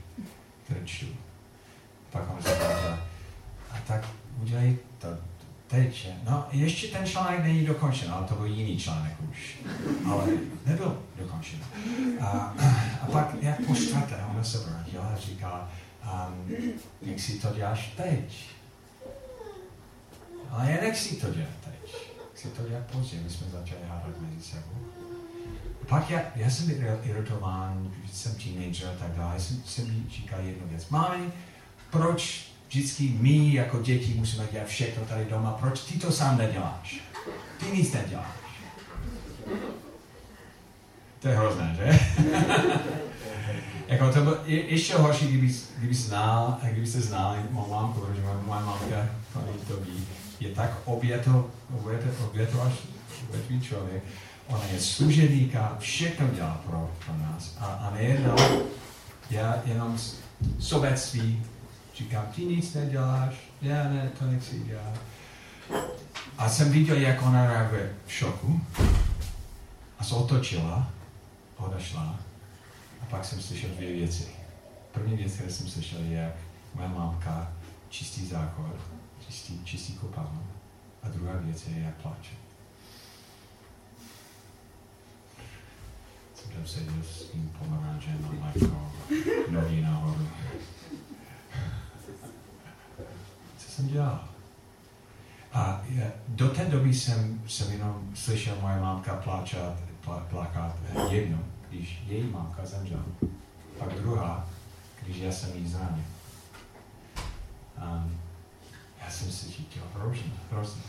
který 0.65 0.87
čtu. 0.87 1.07
Pak 2.11 2.23
on 2.37 2.43
se 2.43 2.59
a 3.71 3.79
tak 3.87 4.09
udělej 4.43 4.79
to 4.99 5.09
teď. 5.67 6.09
No, 6.25 6.47
ještě 6.53 6.89
ten 6.89 7.07
článek 7.07 7.43
není 7.43 7.67
dokončen, 7.67 8.11
ale 8.13 8.27
to 8.27 8.35
byl 8.35 8.47
jiný 8.47 8.79
článek 8.79 9.13
už. 9.31 9.59
Ale 10.11 10.27
nebyl 10.67 11.03
dokončen. 11.19 11.59
A, 12.21 12.55
a 13.03 13.07
pak 13.13 13.35
jak 13.43 13.67
po 13.67 13.75
čtvrté, 13.75 14.25
ona 14.31 14.45
se 14.45 14.59
vrátila 14.59 15.05
a 15.05 15.17
říká, 15.17 15.71
um, 16.03 16.53
jak 17.03 17.21
si 17.21 17.39
to 17.39 17.49
děláš 17.55 17.93
teď? 17.97 18.47
Ale 20.51 20.71
já 20.71 20.81
nechci 20.81 21.17
to 21.17 21.35
dělat 21.35 21.51
teď. 21.65 21.97
Chci 22.35 22.49
to 22.49 22.69
dělat 22.69 22.87
později. 22.87 23.23
My 23.23 23.31
jsme 23.31 23.47
začali 23.51 23.81
hádat 23.89 24.21
mezi 24.21 24.43
sebou. 24.43 24.87
Pak 25.89 26.11
já, 26.11 26.21
já 26.35 26.51
jsem 26.51 26.67
byl 26.67 27.01
iritován, 27.03 27.93
jsem 28.13 28.35
teenager 28.35 28.89
a 28.89 28.99
tak 28.99 29.17
dále. 29.17 29.41
Jsem, 29.41 29.63
jsem 29.67 30.05
říkal 30.11 30.41
jednu 30.41 30.69
věc. 30.69 30.89
Mami, 30.89 31.33
proč 31.91 32.53
vždycky 32.69 33.17
my 33.21 33.55
jako 33.55 33.83
děti 33.83 34.15
musíme 34.15 34.45
dělat 34.53 34.67
všechno 34.67 35.05
tady 35.05 35.25
doma? 35.25 35.51
Proč 35.51 35.81
ty 35.81 35.99
to 35.99 36.13
sám 36.13 36.39
neděláš? 36.39 37.01
Ty 37.61 37.77
nic 37.77 37.93
neděláš. 37.93 38.37
To 41.19 41.29
je 41.29 41.37
hrozné, 41.37 41.77
že? 41.79 42.01
jako 43.89 44.13
to 44.13 44.21
bylo 44.21 44.37
ještě 44.47 44.95
horší, 44.95 45.27
kdyby, 45.27 45.55
kdyby 45.79 45.95
znal, 45.95 46.59
kdyby 46.63 46.87
se 46.87 47.01
znal 47.01 47.37
mou 47.51 47.67
mámku, 47.71 48.01
protože 48.01 48.21
moje 48.23 48.63
mamka 48.65 49.09
to, 49.33 49.41
to 49.69 49.81
ví 49.81 50.07
je 50.41 50.49
tak 50.49 50.71
oběto, 50.85 51.51
oběto, 51.79 52.27
oběto 52.27 52.63
až 52.63 52.73
obětový 53.29 53.61
člověk. 53.61 54.03
Ona 54.47 54.65
je 54.73 54.81
služebníka, 54.81 55.77
všechno 55.79 56.29
dělá 56.29 56.61
pro, 56.67 56.91
pro 57.05 57.15
nás. 57.15 57.57
A, 57.61 57.67
a 57.67 57.95
nejednou, 57.95 58.37
já 59.31 59.63
jenom 59.65 59.99
sobectví, 60.59 61.43
říkám, 61.97 62.27
ty 62.27 62.45
nic 62.45 62.75
neděláš, 62.75 63.35
já 63.63 63.89
ne, 63.89 64.11
to 64.19 64.25
nechci 64.25 64.61
dělat. 64.61 64.95
A 66.39 66.49
jsem 66.49 66.73
viděl, 66.73 66.97
jak 66.97 67.23
ona 67.23 67.47
reaguje 67.47 67.95
v 68.07 68.13
šoku. 68.13 68.61
A 69.99 70.05
se 70.05 70.15
otočila, 70.15 70.91
odešla. 71.57 72.21
A 73.03 73.05
pak 73.11 73.25
jsem 73.25 73.41
slyšel 73.41 73.71
dvě 73.71 73.93
věci. 73.93 74.27
První 74.93 75.17
věc, 75.17 75.33
kterou 75.33 75.51
jsem 75.51 75.69
slyšel, 75.69 76.01
je, 76.01 76.17
jak 76.17 76.35
moje 76.75 76.89
mámka 76.89 77.53
čistý 77.89 78.27
záchod 78.27 78.77
čistý, 79.27 79.65
čistý 79.65 79.93
kopalnu. 79.93 80.47
A 81.03 81.09
druhá 81.09 81.33
věc 81.37 81.67
je, 81.67 81.81
jak 81.81 81.95
pláče. 81.95 82.35
Jsem 86.35 86.51
tam 86.51 86.67
seděl 86.67 87.03
s 87.03 87.23
tím 87.23 87.53
pomarančem 87.59 88.29
a 88.31 88.45
Majko, 88.45 88.93
nohy 89.51 89.81
nahoru. 89.81 90.29
Jsem 93.77 93.89
dělal? 93.89 94.21
A 95.53 95.83
do 96.29 96.49
té 96.49 96.65
doby 96.65 96.95
jsem, 96.95 97.43
jsem 97.47 97.73
jenom 97.73 98.11
slyšel 98.15 98.57
moje 98.61 98.81
mámka 98.81 99.15
pláčat, 99.15 99.73
plá, 100.01 100.27
plakat 100.31 100.77
jedno, 101.11 101.39
když 101.69 102.03
její 102.07 102.31
mámka 102.31 102.67
zemřela. 102.67 103.03
Pak 103.79 103.95
druhá, 103.95 104.49
když 105.03 105.17
já 105.17 105.33
jsem 105.33 105.51
jí 105.57 105.69
zranil. 105.69 106.05
Um, 107.83 108.19
já 109.05 109.11
jsem 109.11 109.31
se 109.31 109.47
cítil 109.47 109.83
hrozně, 109.95 110.33
hrozně. 110.51 110.83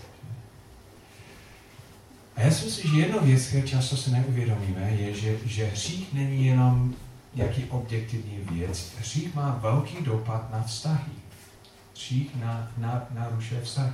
A 2.36 2.42
já 2.42 2.52
si 2.52 2.66
myslím, 2.66 2.92
že 2.92 3.02
jedna 3.02 3.18
věc, 3.18 3.48
kterou 3.48 3.68
často 3.68 3.98
se 3.98 4.12
neuvědomíme, 4.12 4.92
je, 4.92 5.14
že, 5.14 5.38
že 5.46 5.66
hřích 5.66 6.14
není 6.14 6.46
jenom 6.46 6.96
nějaký 7.34 7.64
objektivní 7.64 8.38
věc. 8.38 8.92
Hřích 9.00 9.36
má 9.36 9.60
velký 9.62 10.04
dopad 10.04 10.52
na 10.52 10.64
vztahy. 10.64 11.17
Hřích 11.98 12.36
na, 12.36 12.72
na, 12.78 13.08
narušuje 13.12 13.62
vztahy. 13.62 13.94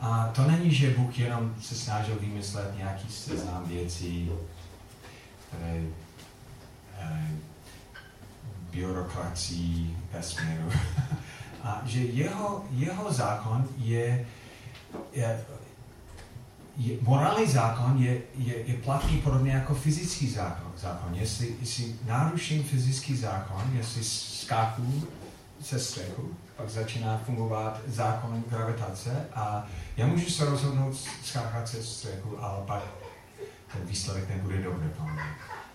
A 0.00 0.30
to 0.34 0.42
není, 0.50 0.74
že 0.74 0.90
Bůh 0.90 1.18
jenom 1.18 1.54
se 1.60 1.74
snažil 1.74 2.16
vymyslet 2.20 2.76
nějaký 2.76 3.12
seznam 3.12 3.64
věcí, 3.66 4.30
které 5.48 5.82
eh, 6.98 7.28
byrokracii 8.70 9.96
vesmíru 10.12 10.72
a 11.62 11.82
že 11.84 12.00
jeho, 12.00 12.64
jeho 12.70 13.12
zákon 13.12 13.68
je, 13.78 14.26
je, 15.12 15.44
je 16.76 16.98
morální 17.00 17.46
zákon 17.46 18.02
je, 18.02 18.20
je, 18.34 18.54
je 18.66 18.74
platný 18.74 19.18
podobně 19.18 19.52
jako 19.52 19.74
fyzický 19.74 20.30
zákon. 20.30 20.72
zákon. 20.76 21.14
Jestli, 21.14 21.56
jestli 21.60 21.96
naruším 22.06 22.62
fyzický 22.64 23.16
zákon, 23.16 23.62
jestli 23.74 24.04
skáku 24.04 25.02
se 25.62 25.78
střechu, 25.78 26.36
pak 26.56 26.70
začíná 26.70 27.18
fungovat 27.18 27.80
zákon 27.86 28.44
gravitace 28.48 29.26
a 29.34 29.66
já 29.96 30.06
můžu 30.06 30.30
se 30.30 30.44
rozhodnout 30.44 30.96
skákat 31.24 31.68
se 31.68 31.82
střechu, 31.82 32.44
ale 32.44 32.66
pak 32.66 32.82
ten 33.72 33.86
výsledek 33.86 34.28
nebude 34.28 34.62
dobrý. 34.62 34.88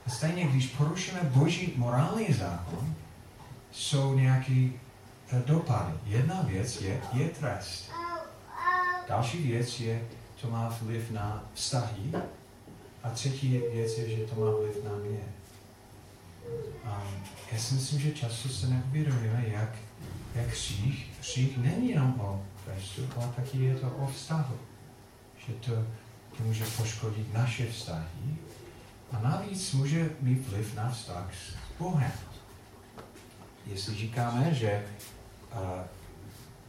A 0.06 0.10
stejně, 0.10 0.44
když 0.44 0.68
porušíme 0.68 1.20
boží 1.24 1.74
morální 1.78 2.34
zákon, 2.34 2.96
jsou 3.72 4.14
nějaký 4.14 4.80
dopady. 5.46 5.94
Jedna 6.06 6.42
věc 6.42 6.82
je, 6.82 7.02
je 7.14 7.30
trest. 7.30 7.92
Další 9.10 9.44
věc 9.44 9.80
je, 9.80 10.02
to 10.42 10.50
má 10.50 10.78
vliv 10.82 11.12
na 11.12 11.44
vztahy. 11.54 12.12
A 13.04 13.10
třetí 13.10 13.58
věc 13.74 13.98
je, 13.98 14.10
že 14.10 14.26
to 14.26 14.42
má 14.42 14.52
vliv 14.52 14.84
na 14.84 14.92
mě. 14.96 15.20
A 16.86 17.04
já 17.52 17.58
si 17.58 17.74
myslím, 17.74 18.00
že 18.00 18.12
často 18.12 18.50
se 18.50 18.68
neuvědomíme, 18.68 19.46
jak, 19.48 19.76
jak 20.36 20.48
hřích, 20.48 21.12
hřích 21.20 21.58
není 21.58 21.90
jenom 21.90 22.20
o 22.20 22.46
trestu, 22.66 23.02
ale 23.16 23.34
taky 23.36 23.58
je 23.58 23.76
to 23.76 23.90
o 23.90 24.08
vztahu. 24.08 24.58
Že 25.48 25.54
to, 25.54 25.72
to 26.38 26.44
může 26.44 26.66
poškodit 26.66 27.34
naše 27.34 27.72
vztahy 27.72 28.36
a 29.12 29.20
navíc 29.22 29.74
může 29.74 30.10
mít 30.22 30.48
vliv 30.48 30.76
na 30.76 30.90
vztah 30.90 31.34
s 31.34 31.78
Bohem. 31.80 32.12
Jestli 33.66 33.96
říkáme, 33.96 34.54
že 34.54 34.84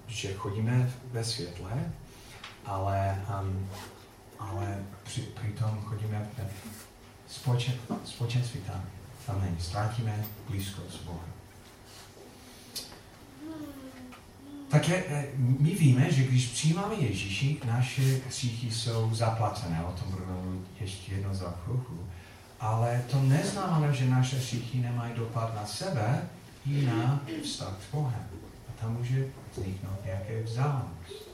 že 0.09 0.35
chodíme 0.35 0.93
ve 1.13 1.25
světle, 1.25 1.93
ale, 2.65 3.25
um, 3.43 3.71
ale 4.39 4.85
při, 5.05 5.21
přitom 5.21 5.81
chodíme 5.85 6.31
společen, 7.29 7.75
společenství 8.05 8.61
tam. 8.61 8.85
Tam 9.29 9.41
není. 9.41 9.57
Ztratíme 9.61 10.25
blízkost 10.49 10.91
s 10.91 11.05
Bohem. 11.05 11.33
Také 14.69 15.05
eh, 15.09 15.27
my 15.37 15.75
víme, 15.75 16.13
že 16.13 16.23
když 16.23 16.47
přijímáme 16.47 16.95
Ježíši, 16.95 17.61
naše 17.65 18.03
hříchy 18.27 18.71
jsou 18.71 19.15
zaplacené. 19.15 19.85
O 19.85 19.93
tom 19.93 20.11
budu 20.11 20.65
ještě 20.81 21.13
jedno 21.13 21.35
za 21.35 21.55
chvilku. 21.65 21.99
Ale 22.61 23.05
to 23.11 23.23
neznamená, 23.23 23.93
že 23.93 24.07
naše 24.07 24.37
hříchy 24.37 24.79
nemají 24.79 25.15
dopad 25.15 25.55
na 25.55 25.67
sebe 25.67 26.29
i 26.67 26.87
na 26.87 27.21
vztah 27.43 27.77
s 27.89 27.93
Bohem 27.93 28.29
tam 28.81 28.97
může 28.97 29.27
vzniknout 29.53 30.05
nějaké 30.05 30.43
vzdálenost. 30.43 31.29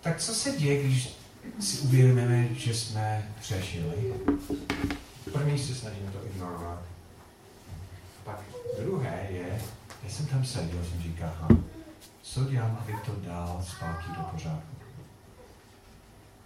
Tak 0.00 0.18
co 0.20 0.34
se 0.34 0.52
děje, 0.52 0.82
když 0.82 1.19
si 1.60 1.80
uvědomíme, 1.80 2.54
že 2.54 2.74
jsme 2.74 3.32
řešili. 3.42 4.14
První 5.32 5.58
se 5.58 5.74
snažíme 5.74 6.10
to 6.10 6.26
ignorovat. 6.26 6.82
Pak 8.24 8.40
druhé 8.80 9.26
je, 9.30 9.62
já 10.02 10.10
jsem 10.10 10.26
tam 10.26 10.44
seděl, 10.44 10.84
jsem 10.84 11.02
říkal, 11.02 11.30
aha, 11.40 11.48
co 12.22 12.44
dělám, 12.44 12.78
abych 12.80 13.00
to 13.00 13.12
dal 13.16 13.64
zpátky 13.68 14.12
do 14.16 14.22
pořádku. 14.22 14.76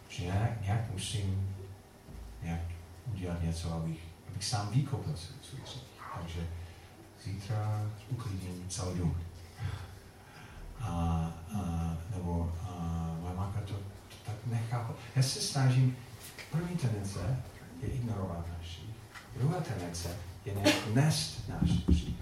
Že 0.08 0.24
nějak, 0.24 0.62
nějak 0.62 0.90
musím 0.92 1.56
nějak 2.42 2.60
udělat 3.12 3.42
něco, 3.42 3.72
abych, 3.72 4.00
abych 4.28 4.44
sám 4.44 4.68
vykoupil 4.68 5.16
svůj 5.16 5.60
Takže 6.14 6.46
zítra 7.24 7.90
uklidím 8.10 8.68
celý 8.68 8.98
dům. 8.98 9.16
A, 10.80 10.90
a, 11.54 11.96
nebo 12.14 12.52
a, 12.68 13.16
moje 13.20 13.34
máka 13.34 13.60
to 13.60 13.74
tak 14.26 14.34
nechápe. 14.46 14.92
Já 15.16 15.22
se 15.22 15.40
snažím, 15.40 15.96
první 16.50 16.76
tendence 16.76 17.36
je 17.82 17.88
ignorovat 17.88 18.46
naši. 18.58 18.80
Druhá 19.36 19.60
tendence 19.60 20.08
je 20.44 20.54
nést 20.94 21.48
náš 21.48 21.70
hřích. 21.88 22.14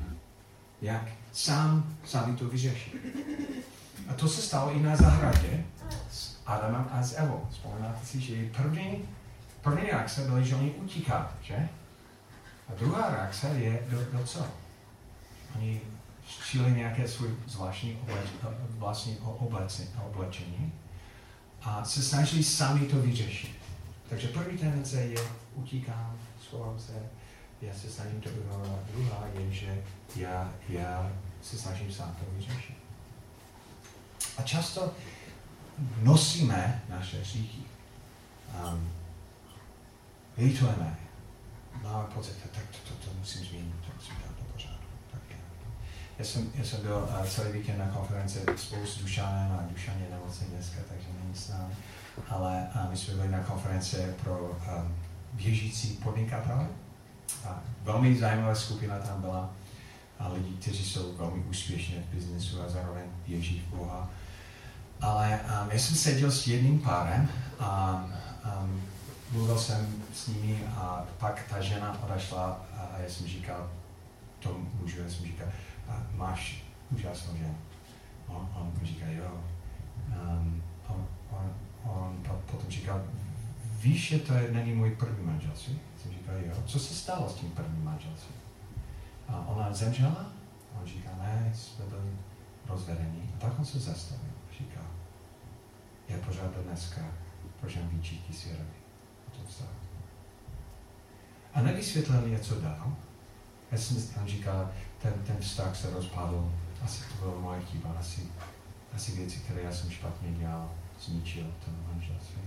Jak 0.83 1.09
sám 1.33 1.97
sami 2.05 2.37
to 2.37 2.49
vyřešit. 2.49 2.95
A 4.09 4.15
to 4.15 4.29
se 4.29 4.43
stalo 4.43 4.73
i 4.73 4.81
na 4.81 4.97
zahradě 4.97 5.65
s 6.11 6.37
Adamem 6.47 6.89
a 6.93 7.03
s 7.03 7.19
Evou. 7.19 7.47
Vzpomínáte 7.51 8.07
si, 8.07 8.21
že 8.21 8.51
první, 8.57 9.09
první 9.63 9.83
reakce 9.83 10.21
byla, 10.21 10.41
že 10.41 10.55
oni 10.55 10.71
utíkat, 10.71 11.35
že? 11.43 11.69
A 12.69 12.75
druhá 12.79 13.11
reakce 13.11 13.49
je 13.49 13.87
do, 13.91 14.19
do 14.19 14.27
co? 14.27 14.47
Oni 15.57 15.81
šíli 16.27 16.73
nějaké 16.73 17.09
svůj 17.09 17.31
zvláštní 17.47 17.99
obleč, 18.03 18.27
vlastní 18.69 19.19
oblečení 19.99 20.73
a 21.65 21.85
se 21.85 22.03
snažili 22.03 22.45
sami 22.45 22.87
to 22.87 22.97
vyřešit. 22.97 23.57
Takže 24.09 24.29
první 24.29 24.59
tendence 24.59 25.01
je 25.01 25.21
utíkám, 25.55 26.19
schovám 26.47 26.79
se, 26.79 26.93
já 27.63 27.75
se 27.75 27.91
snažím 27.91 28.21
to 28.21 28.29
ignorovat. 28.31 28.81
Druhá 28.95 29.27
je, 29.39 29.53
že 29.53 29.83
já, 30.17 30.53
já 30.69 31.13
se 31.43 31.59
snažím 31.59 31.93
sám 31.93 32.17
to 32.21 32.37
vyřešit. 32.37 32.77
A 34.39 34.43
často 34.43 34.93
nosíme 36.03 36.83
naše 36.89 37.21
hříchy. 37.21 37.63
Um, 38.65 38.93
litujeme. 40.39 40.97
Máme 41.83 42.09
pocit, 42.15 42.37
tak 42.53 42.63
to, 42.67 42.79
to, 42.89 42.95
to 43.05 43.19
musím 43.19 43.45
změnit, 43.45 43.75
to 43.87 43.93
musím 43.97 44.15
dát 44.15 44.39
do 44.39 44.53
pořádku. 44.53 44.82
Já. 46.23 46.29
Jsem, 46.29 46.51
já 46.55 46.65
jsem 46.65 46.81
byl 46.81 47.09
uh, 47.21 47.27
celý 47.27 47.53
víkend 47.53 47.79
na 47.79 47.87
konferenci 47.87 48.39
spolu 48.57 48.87
s 48.87 48.99
Dušanem 48.99 49.53
a 49.53 49.65
Dušan 49.71 49.95
je 50.01 50.11
nemocný 50.11 50.47
dneska, 50.47 50.81
takže 50.89 51.07
není 51.23 51.35
s 51.35 51.49
námi. 51.49 51.75
Ale 52.29 52.67
uh, 52.75 52.91
my 52.91 52.97
jsme 52.97 53.15
byli 53.15 53.29
na 53.29 53.41
konferenci 53.41 53.97
pro 54.25 54.39
um, 54.39 54.95
běžící 55.33 55.89
podnikatele. 55.89 56.67
A 57.45 57.61
velmi 57.83 58.19
zajímavá 58.19 58.55
skupina 58.55 58.99
tam 58.99 59.21
byla 59.21 59.51
a 60.19 60.29
lidi, 60.29 60.55
kteří 60.61 60.85
jsou 60.85 61.17
velmi 61.17 61.45
úspěšní 61.45 61.95
v 61.95 62.15
biznesu 62.15 62.63
a 62.63 62.69
zároveň 62.69 63.05
věří 63.29 63.65
v 63.67 63.77
Boha. 63.77 64.11
Ale 65.01 65.41
um, 65.45 65.71
já 65.71 65.79
jsem 65.79 65.97
seděl 65.97 66.31
s 66.31 66.47
jedním 66.47 66.81
párem 66.81 67.29
a 67.59 68.05
um, 68.63 68.83
mluvil 69.33 69.59
jsem 69.59 69.95
s 70.15 70.27
nimi 70.27 70.65
a 70.67 71.05
pak 71.19 71.43
ta 71.51 71.61
žena 71.61 72.03
odešla 72.03 72.61
a 72.77 72.99
já 72.99 73.11
jsem 73.11 73.27
říkal, 73.27 73.71
to 74.39 74.61
můžu, 74.81 75.03
já 75.03 75.11
jsem 75.11 75.27
říkal, 75.27 75.49
máš 76.15 76.65
úžasnou 76.91 77.37
ženu. 77.37 77.57
On, 78.29 78.49
on 78.55 78.73
říká, 78.83 79.07
jo. 79.09 79.41
Um, 80.09 80.63
on, 80.89 81.07
on, 81.31 81.53
on 81.85 82.23
potom 82.51 82.71
říkal, 82.71 83.05
víš, 83.81 84.09
že 84.09 84.19
to 84.19 84.33
není 84.51 84.73
můj 84.73 84.91
první 84.91 85.27
manželství? 85.27 85.79
Jsem 86.03 86.13
říkal, 86.13 86.35
jo. 86.37 86.55
Co 86.67 86.79
se 86.79 86.95
stalo 86.95 87.29
s 87.29 87.35
tím 87.35 87.51
prvním 87.51 87.85
manželstvím? 87.85 88.37
A 89.29 89.47
ona 89.47 89.73
zemřela? 89.73 90.27
On 90.81 90.87
říká, 90.87 91.11
ne, 91.19 91.53
jsme 91.55 91.85
byli 91.85 92.11
rozvedení. 92.69 93.31
A 93.35 93.39
tak 93.39 93.59
on 93.59 93.65
se 93.65 93.81
zastavil. 93.81 94.33
Říká, 94.59 94.81
já 96.09 96.19
pořád 96.19 96.57
do 96.57 96.63
dneska 96.63 97.01
prožívám 97.61 97.89
výčitky 97.89 98.33
svědomí. 98.33 98.71
A 99.29 99.31
to 99.31 99.47
vstal. 99.49 99.69
A 101.55 101.63
nevysvětlil 101.63 102.29
něco 102.29 102.61
dál. 102.61 102.93
Já 103.73 103.79
jsem 103.79 104.09
tam 104.15 104.27
říkal, 104.27 104.71
ten, 105.03 105.13
ten 105.27 105.37
vztah 105.41 105.77
se 105.77 105.91
rozpadl. 105.91 106.53
Asi 106.85 107.03
to 107.03 107.25
bylo 107.25 107.41
moje 107.41 107.61
chyba. 107.61 107.95
Asi, 108.01 108.21
asi 108.95 109.13
věci, 109.13 109.39
které 109.39 109.63
já 109.63 109.73
jsem 109.73 109.91
špatně 109.91 110.33
dělal, 110.33 110.71
zničil 111.01 111.47
ten 111.65 111.75
manželství. 111.93 112.43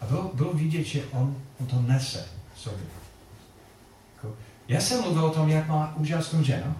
A 0.00 0.06
bylo, 0.06 0.30
bylo 0.34 0.52
vidět, 0.52 0.84
že 0.84 1.04
on, 1.04 1.36
on 1.60 1.66
to 1.66 1.80
nese 1.80 2.28
sobě. 2.56 2.86
Jako, 4.14 4.36
já 4.68 4.80
jsem 4.80 5.02
mluvil 5.02 5.24
o 5.24 5.30
tom, 5.30 5.48
jak 5.48 5.68
má 5.68 5.96
úžasnou 5.96 6.42
ženu. 6.42 6.74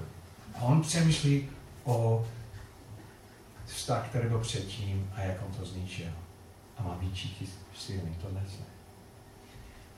A 0.55 0.63
on 0.63 0.83
přemýšlí 0.83 1.49
o 1.85 2.27
vztah, 3.67 4.09
který 4.09 4.29
byl 4.29 4.39
předtím 4.39 5.11
a 5.15 5.21
jak 5.21 5.37
on 5.47 5.55
to 5.55 5.67
zničil. 5.67 6.13
A 6.79 6.83
má 6.83 6.97
výčíky 7.01 7.47
silný, 7.79 8.17
to 8.23 8.29
nese. 8.33 8.63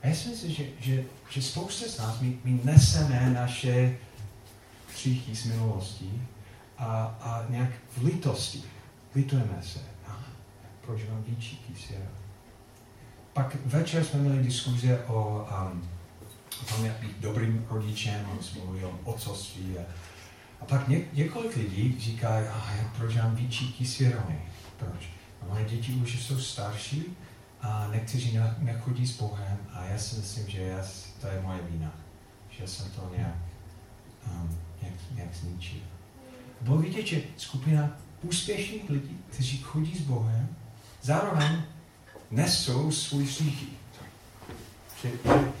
A 0.03 0.07
já 0.07 0.15
si 0.15 0.29
myslím, 0.29 0.51
že, 0.51 0.63
že, 0.79 1.03
že 1.29 1.41
spousta 1.41 1.87
z 1.87 1.97
nás, 1.97 2.19
my, 2.19 2.37
my 2.43 2.59
neseme 2.63 3.29
naše 3.29 3.97
příchy 4.95 5.35
z 5.35 5.45
minulosti 5.45 6.21
a, 6.77 7.17
a 7.21 7.45
nějak 7.49 7.69
v 7.97 8.03
litosti. 8.03 8.63
Litujeme 9.15 9.61
se. 9.61 9.79
proč 10.81 11.01
mám 11.09 11.23
výčíky 11.23 11.75
svědomí? 11.75 12.25
pak 13.35 13.55
večer 13.65 14.03
jsme 14.03 14.19
měli 14.19 14.43
diskuze 14.43 14.99
o, 15.07 15.47
um, 15.71 15.89
o 16.61 16.65
tom, 16.65 16.85
jak 16.85 16.99
být 16.99 17.17
dobrým 17.19 17.65
rodičem, 17.69 18.29
on 18.31 18.43
jsme 18.43 18.61
mluvili 18.63 18.85
o 18.85 18.99
otcovství. 19.03 19.77
A, 19.77 19.81
a 20.61 20.65
pak 20.65 20.87
ně, 20.87 21.01
několik 21.13 21.55
lidí 21.55 21.99
říká, 21.99 22.29
a 22.51 22.71
proč 22.97 23.15
mám 23.15 23.35
výčíky 23.35 23.85
svědomí? 23.85 24.39
Proč? 24.77 25.09
A 25.41 25.45
moje 25.53 25.65
děti 25.65 25.93
už 25.93 26.25
jsou 26.25 26.39
starší 26.39 27.17
a 27.61 27.87
někteří 27.93 28.39
nechodí 28.57 29.07
s 29.07 29.19
Bohem 29.19 29.57
a 29.73 29.85
já 29.85 29.97
si 29.97 30.15
myslím, 30.15 30.49
že 30.49 30.61
já, 30.61 30.83
to 31.21 31.27
je 31.27 31.41
moje 31.41 31.59
vína, 31.69 31.91
že 32.49 32.67
jsem 32.67 32.91
to 32.91 33.11
nějak, 33.17 33.35
um, 34.27 34.57
nějak, 34.81 34.95
nějak 35.11 35.35
zničil. 35.35 35.79
Bylo 36.61 36.77
vidět, 36.77 37.05
že 37.07 37.21
skupina 37.37 37.89
úspěšných 38.21 38.89
lidí, 38.89 39.19
kteří 39.29 39.57
chodí 39.57 39.95
s 39.95 40.01
Bohem, 40.01 40.55
zároveň 41.01 41.61
nesou 42.31 42.91
svůj 42.91 43.23
hříchy. 43.23 43.67
Že, 45.01 45.11
že, 45.11 45.51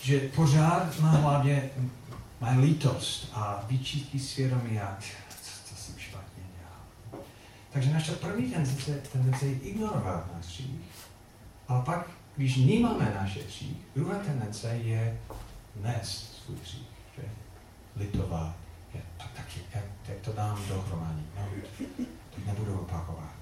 že 0.00 0.28
pořád 0.28 1.00
na 1.00 1.10
hlavě 1.10 1.70
má 2.40 2.50
lítost 2.50 3.30
a 3.32 3.64
výčitky 3.68 4.18
svědomí 4.18 4.80
a 4.80 4.98
co, 5.42 5.50
co 5.64 5.82
jsem 5.82 5.98
špatně 5.98 6.42
dělal. 6.58 7.24
Takže 7.72 7.92
naše 7.92 8.12
první 8.12 8.50
tendence, 8.50 9.00
tendence 9.12 9.46
je 9.46 9.58
ignorovat 9.58 10.34
náš 10.34 10.44
hřích. 10.44 10.80
A 11.68 11.80
pak, 11.80 12.10
když 12.36 12.56
vnímáme 12.56 13.16
naše 13.20 13.42
hřích, 13.42 13.76
druhá 13.94 14.18
tendence 14.18 14.68
je 14.76 15.18
nést 15.76 16.42
svůj 16.44 16.56
hřích. 16.62 16.88
Že? 17.16 17.22
Litovat. 17.96 18.56
Je, 18.94 19.00
to 19.16 19.24
taky, 19.36 19.60
jak, 19.74 19.84
jak 20.08 20.18
to 20.18 20.32
dám 20.32 20.58
dohromady. 20.68 21.22
No, 21.36 21.48
to 22.30 22.40
nebudu 22.46 22.78
opakovat. 22.78 23.34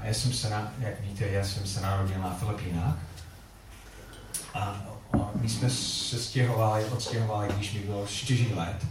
A 0.00 0.03
já 0.14 0.20
jsem 0.20 0.32
se, 0.32 0.50
na, 0.50 0.72
jak 0.78 1.00
víte, 1.00 1.28
já 1.28 1.44
jsem 1.44 1.66
se 1.66 1.80
narodil 1.80 2.18
na 2.20 2.34
Filipínách. 2.34 2.98
A, 4.54 4.82
my 5.34 5.48
jsme 5.48 5.70
se 5.70 6.18
stěhovali, 6.18 6.84
odstěhovali, 6.84 7.48
když 7.56 7.72
mi 7.72 7.80
bylo 7.80 8.06
4 8.06 8.54
let. 8.54 8.86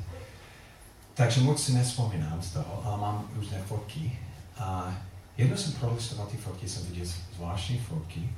Takže 1.13 1.41
moc 1.41 1.63
si 1.63 1.73
nespomínám 1.73 2.41
z 2.41 2.51
toho, 2.51 2.81
ale 2.85 2.97
mám 2.97 3.25
různé 3.35 3.57
fotky. 3.57 4.19
A 4.59 4.93
jednou 5.37 5.57
jsem 5.57 5.71
prolistoval 5.71 6.27
ty 6.27 6.37
fotky, 6.37 6.69
jsem 6.69 6.85
viděl 6.85 7.05
zvláštní 7.35 7.77
fotky. 7.77 8.29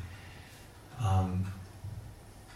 Um, 1.22 1.48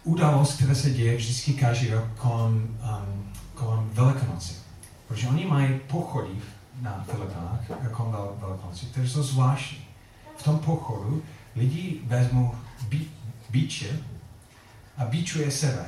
událost, 0.03 0.55
která 0.55 0.75
se 0.75 0.89
děje 0.89 1.17
vždycky 1.17 1.53
každý 1.53 1.89
rok 1.89 2.05
kolem, 2.17 2.79
um, 2.83 3.33
kolem 3.53 3.89
Velikonoci. 3.93 4.53
Protože 5.07 5.27
oni 5.27 5.45
mají 5.45 5.79
pochody 5.79 6.31
na 6.81 7.05
Filipinách 7.11 7.91
kolem 7.91 8.11
Velikonoci, 8.39 8.85
které 8.85 9.09
jsou 9.09 9.23
zvláštní 9.23 9.88
v 10.39 10.43
tom 10.43 10.59
pochodu 10.59 11.23
lidi 11.55 11.99
vezmou 12.03 12.55
bí, 12.89 13.11
bíče 13.49 13.99
a 14.97 15.05
bíčuje 15.05 15.51
sebe. 15.51 15.85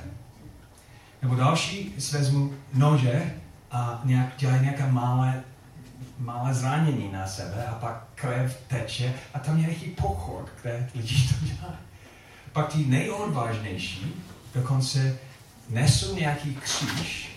Nebo 1.21 1.35
další 1.35 1.93
vezmou 2.11 2.53
nože 2.73 3.33
a 3.71 4.01
nějak, 4.03 4.33
dělají 4.37 4.61
nějaké 4.61 4.91
malé, 4.91 5.43
malé 6.19 6.53
zranění 6.53 7.11
na 7.11 7.27
sebe 7.27 7.65
a 7.65 7.73
pak 7.73 8.07
krev 8.15 8.61
teče 8.67 9.13
a 9.33 9.39
tam 9.39 9.57
je 9.57 9.61
nějaký 9.61 9.85
pochod, 9.85 10.49
kde 10.61 10.89
lidi 10.95 11.15
to 11.27 11.45
dělají. 11.45 11.77
Pak 12.51 12.73
ty 12.73 12.85
nejodvážnější 12.85 14.13
dokonce 14.55 15.17
nesou 15.69 16.15
nějaký 16.15 16.55
kříž 16.55 17.31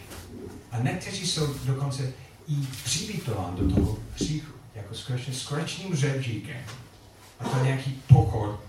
a 0.73 0.79
někteří 0.79 1.27
jsou 1.27 1.55
dokonce 1.65 2.13
i 2.49 2.55
přivítován 2.85 3.57
do 3.57 3.75
toho 3.75 3.99
hříchu, 4.15 4.53
jako 4.75 4.95
skutečně 4.95 5.35
s 5.35 5.53
řebříkem 5.93 6.57
A 7.41 7.45
to 7.45 7.57
je 7.57 7.65
nějaký 7.65 7.91
pokor 7.91 8.61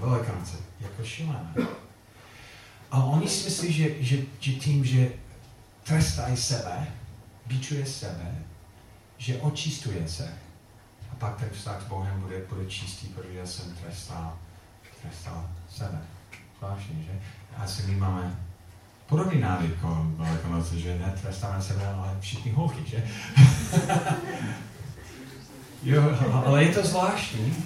velikánce, 0.00 0.56
jako 0.80 1.04
šílené. 1.04 1.54
A 2.90 3.04
oni 3.04 3.28
si 3.28 3.44
myslí, 3.44 3.72
že, 3.72 4.02
že, 4.02 4.16
že 4.40 4.52
tím, 4.52 4.84
že 4.84 5.12
trestají 5.84 6.36
sebe, 6.36 6.86
bičuje 7.46 7.86
sebe, 7.86 8.34
že 9.18 9.40
očistuje 9.40 10.08
se. 10.08 10.34
A 11.12 11.14
pak 11.14 11.36
ten 11.36 11.50
vztah 11.50 11.82
s 11.82 11.84
Bohem 11.84 12.20
bude, 12.20 12.42
bude 12.48 12.66
čistý, 12.66 13.06
protože 13.06 13.46
jsem 13.46 13.72
trestal, 13.72 14.38
trestal 15.02 15.50
sebe. 15.70 15.98
Zvláštní, 16.58 17.04
že? 17.04 17.20
Asi 17.56 17.82
my 17.82 17.96
máme 17.96 18.36
podobný 19.06 19.40
návyk 19.40 19.72
že 20.74 20.98
netrestáme 20.98 21.62
sebe, 21.62 21.86
ale 21.86 22.16
všichni 22.20 22.52
holky, 22.52 22.90
že? 22.90 23.02
jo, 25.82 26.02
ale 26.46 26.64
je 26.64 26.74
to 26.74 26.86
zvláštní. 26.86 27.64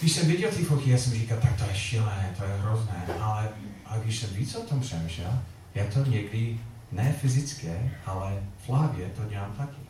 Když 0.00 0.12
jsem 0.12 0.26
viděl 0.26 0.50
ty 0.50 0.64
fotky, 0.64 0.90
já 0.90 0.98
jsem 0.98 1.12
říkal, 1.12 1.38
tak 1.42 1.56
to 1.58 1.64
je 1.64 1.74
šílené, 1.74 2.34
to 2.38 2.44
je 2.44 2.50
hrozné, 2.50 3.06
ale 3.20 3.48
a 3.86 3.98
když 3.98 4.18
jsem 4.18 4.30
víc 4.30 4.54
o 4.54 4.60
tom 4.62 4.80
přemýšlel, 4.80 5.38
je 5.74 5.84
to 5.84 6.04
někdy 6.04 6.60
ne 6.92 7.14
fyzické, 7.20 7.90
ale 8.06 8.42
v 8.64 8.68
hlavě 8.68 9.08
to 9.08 9.24
dělám 9.24 9.52
taky. 9.52 9.82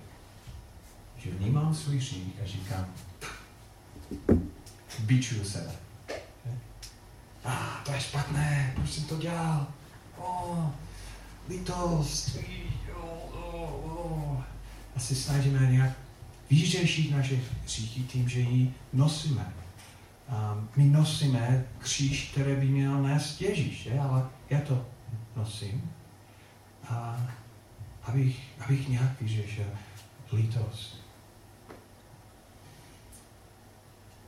Že 1.16 1.30
vnímám 1.30 1.74
svůj 1.74 1.96
hřích 1.96 2.34
a 2.44 2.46
říkám, 2.46 2.86
bičuju 4.98 5.44
sebe. 5.44 5.72
A 7.44 7.52
ah, 7.52 7.84
to 7.84 7.92
je 7.92 8.00
špatné, 8.00 8.72
proč 8.76 8.90
jsem 8.90 9.04
to 9.04 9.16
dělal? 9.16 9.66
Oh, 10.18 10.66
lítost. 11.48 12.38
Oh, 12.94 13.36
oh, 13.54 13.70
oh. 13.84 14.42
A 14.96 15.00
se 15.00 15.14
snažíme 15.14 15.66
nějak 15.70 15.92
vyřešit 16.52 17.10
naše 17.10 17.38
hříchy 17.64 18.00
tím, 18.02 18.28
že 18.28 18.40
ji 18.40 18.74
nosíme. 18.92 19.52
Um, 20.28 20.68
my 20.76 20.84
nosíme 20.84 21.64
kříž, 21.78 22.30
který 22.32 22.56
by 22.56 22.66
měl 22.66 23.02
nést 23.02 23.40
Ježíš, 23.40 23.86
je? 23.86 24.00
ale 24.00 24.28
já 24.50 24.60
to 24.60 24.86
nosím, 25.36 25.92
a 26.88 27.20
abych, 28.02 28.40
abych 28.64 28.88
nějak 28.88 29.20
vyřešil 29.20 29.66
lítost. 30.32 30.96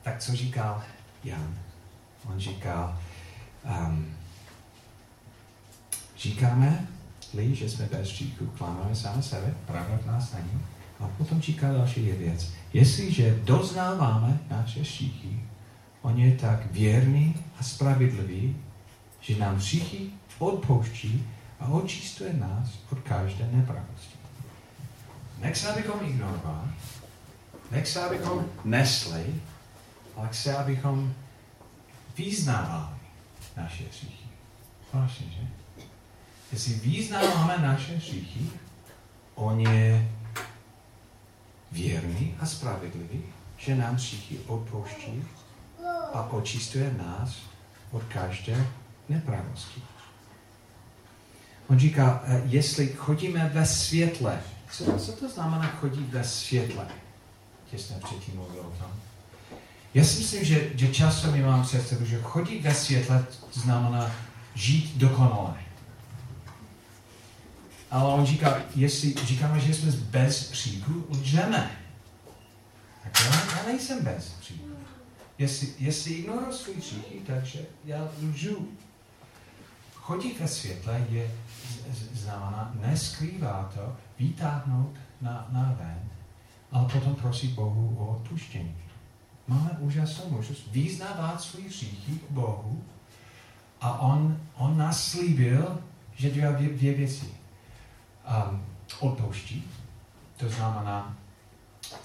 Tak 0.03 0.19
co 0.19 0.35
říkal 0.35 0.83
Jan? 1.23 1.59
On 2.25 2.39
říkal, 2.39 2.99
um, 3.63 4.15
říkáme, 6.17 6.87
li, 7.33 7.55
že 7.55 7.69
jsme 7.69 7.85
bez 7.85 8.07
říchu, 8.07 8.45
klámáme 8.45 8.95
sami 8.95 9.23
sebe, 9.23 9.53
pravda 9.65 9.97
v 9.97 10.05
nás 10.05 10.33
není. 10.33 10.74
A 10.99 11.07
potom 11.07 11.41
říká 11.41 11.73
další 11.73 12.01
věc. 12.01 12.53
Jestliže 12.73 13.39
doznáváme 13.43 14.39
naše 14.49 14.85
šíchy, 14.85 15.39
on 16.01 16.17
je 16.17 16.37
tak 16.37 16.71
věrný 16.71 17.35
a 17.59 17.63
spravedlivý, 17.63 18.55
že 19.21 19.37
nám 19.37 19.59
všichni 19.59 20.09
odpouští 20.39 21.25
a 21.59 21.67
očistuje 21.67 22.33
nás 22.33 22.69
od 22.91 22.99
každé 22.99 23.49
nepravosti. 23.51 24.15
Nechce, 25.41 25.67
abychom 25.67 25.99
ignorovali, 26.03 26.69
nechce, 27.71 28.03
abychom 28.03 28.45
nesli, 28.65 29.35
ale 30.15 30.27
chce, 30.31 30.57
abychom 30.57 31.13
vyznávali 32.17 32.95
naše 33.57 33.83
hříchy. 33.83 34.25
Vážně, 34.93 35.25
že? 35.29 35.47
Jestli 36.51 36.73
vyznáváme 36.73 37.57
naše 37.57 37.95
hříchy, 37.95 38.49
on 39.35 39.59
je 39.59 40.09
věrný 41.75 42.35
a 42.39 42.45
spravedlivý, 42.45 43.23
že 43.57 43.75
nám 43.75 43.95
hříchy 43.95 44.39
odpouští 44.47 45.23
a 46.13 46.29
očistuje 46.31 46.95
nás 46.97 47.37
od 47.91 48.03
každé 48.03 48.67
nepravosti. 49.09 49.81
On 51.67 51.79
říká, 51.79 52.23
eh, 52.25 52.41
jestli 52.45 52.87
chodíme 52.87 53.51
ve 53.53 53.65
světle, 53.65 54.41
co, 54.71 54.99
co 54.99 55.11
to 55.11 55.29
znamená 55.29 55.67
chodit 55.67 56.09
ve 56.09 56.23
světle? 56.23 56.87
Těsně 57.71 57.95
předtím 58.03 58.35
mluvil 58.35 58.59
o 58.59 58.83
tom. 58.83 58.91
Já 59.93 60.03
si 60.03 60.19
myslím, 60.19 60.43
že, 60.43 60.69
že 60.75 60.87
často 60.87 61.31
my 61.31 61.43
mám 61.43 61.63
představu, 61.63 62.05
že 62.05 62.21
chodit 62.21 62.61
ve 62.61 62.73
světle 62.73 63.25
znamená 63.53 64.11
žít 64.55 64.97
dokonale. 64.97 65.64
Ale 67.95 68.13
on 68.13 68.25
říká, 68.25 68.61
jestli 68.75 69.13
říkáme, 69.13 69.59
že 69.59 69.73
jsme 69.73 69.91
bez 69.91 70.51
příků, 70.51 71.05
lžeme. 71.09 71.71
Tak 73.03 73.21
já, 73.25 73.57
já 73.57 73.65
nejsem 73.67 74.03
bez 74.03 74.29
příků. 74.29 74.67
Jestli, 75.37 75.67
jestli 75.79 76.13
ignoruji 76.13 76.53
svůj 76.53 76.75
příky, 76.75 77.21
takže 77.25 77.59
já 77.85 78.07
lžu. 78.21 78.67
Chodit 79.93 80.39
ve 80.39 80.47
světle 80.47 81.05
je 81.09 81.31
znamená, 82.13 82.71
neskrývá 82.81 83.71
to, 83.73 83.97
vytáhnout 84.19 84.95
na, 85.21 85.47
na 85.51 85.75
ven, 85.79 86.09
ale 86.71 86.89
potom 86.89 87.15
prosit 87.15 87.51
Bohu 87.51 87.95
o 87.99 88.15
odpuštění. 88.15 88.75
Máme 89.47 89.77
úžasnou 89.79 90.29
možnost 90.29 90.67
vyznávat 90.71 91.41
svůj 91.41 91.63
hříchy 91.63 92.19
Bohu 92.29 92.83
a 93.81 93.99
on, 93.99 94.39
on 94.55 94.77
nás 94.77 95.07
slíbil, 95.07 95.83
že 96.15 96.29
dělá 96.29 96.51
dvě, 96.51 96.69
dvě 96.69 96.93
věci. 96.93 97.44
Um, 98.25 98.65
odpouští, 98.99 99.63
to 100.37 100.49
znamená 100.49 101.17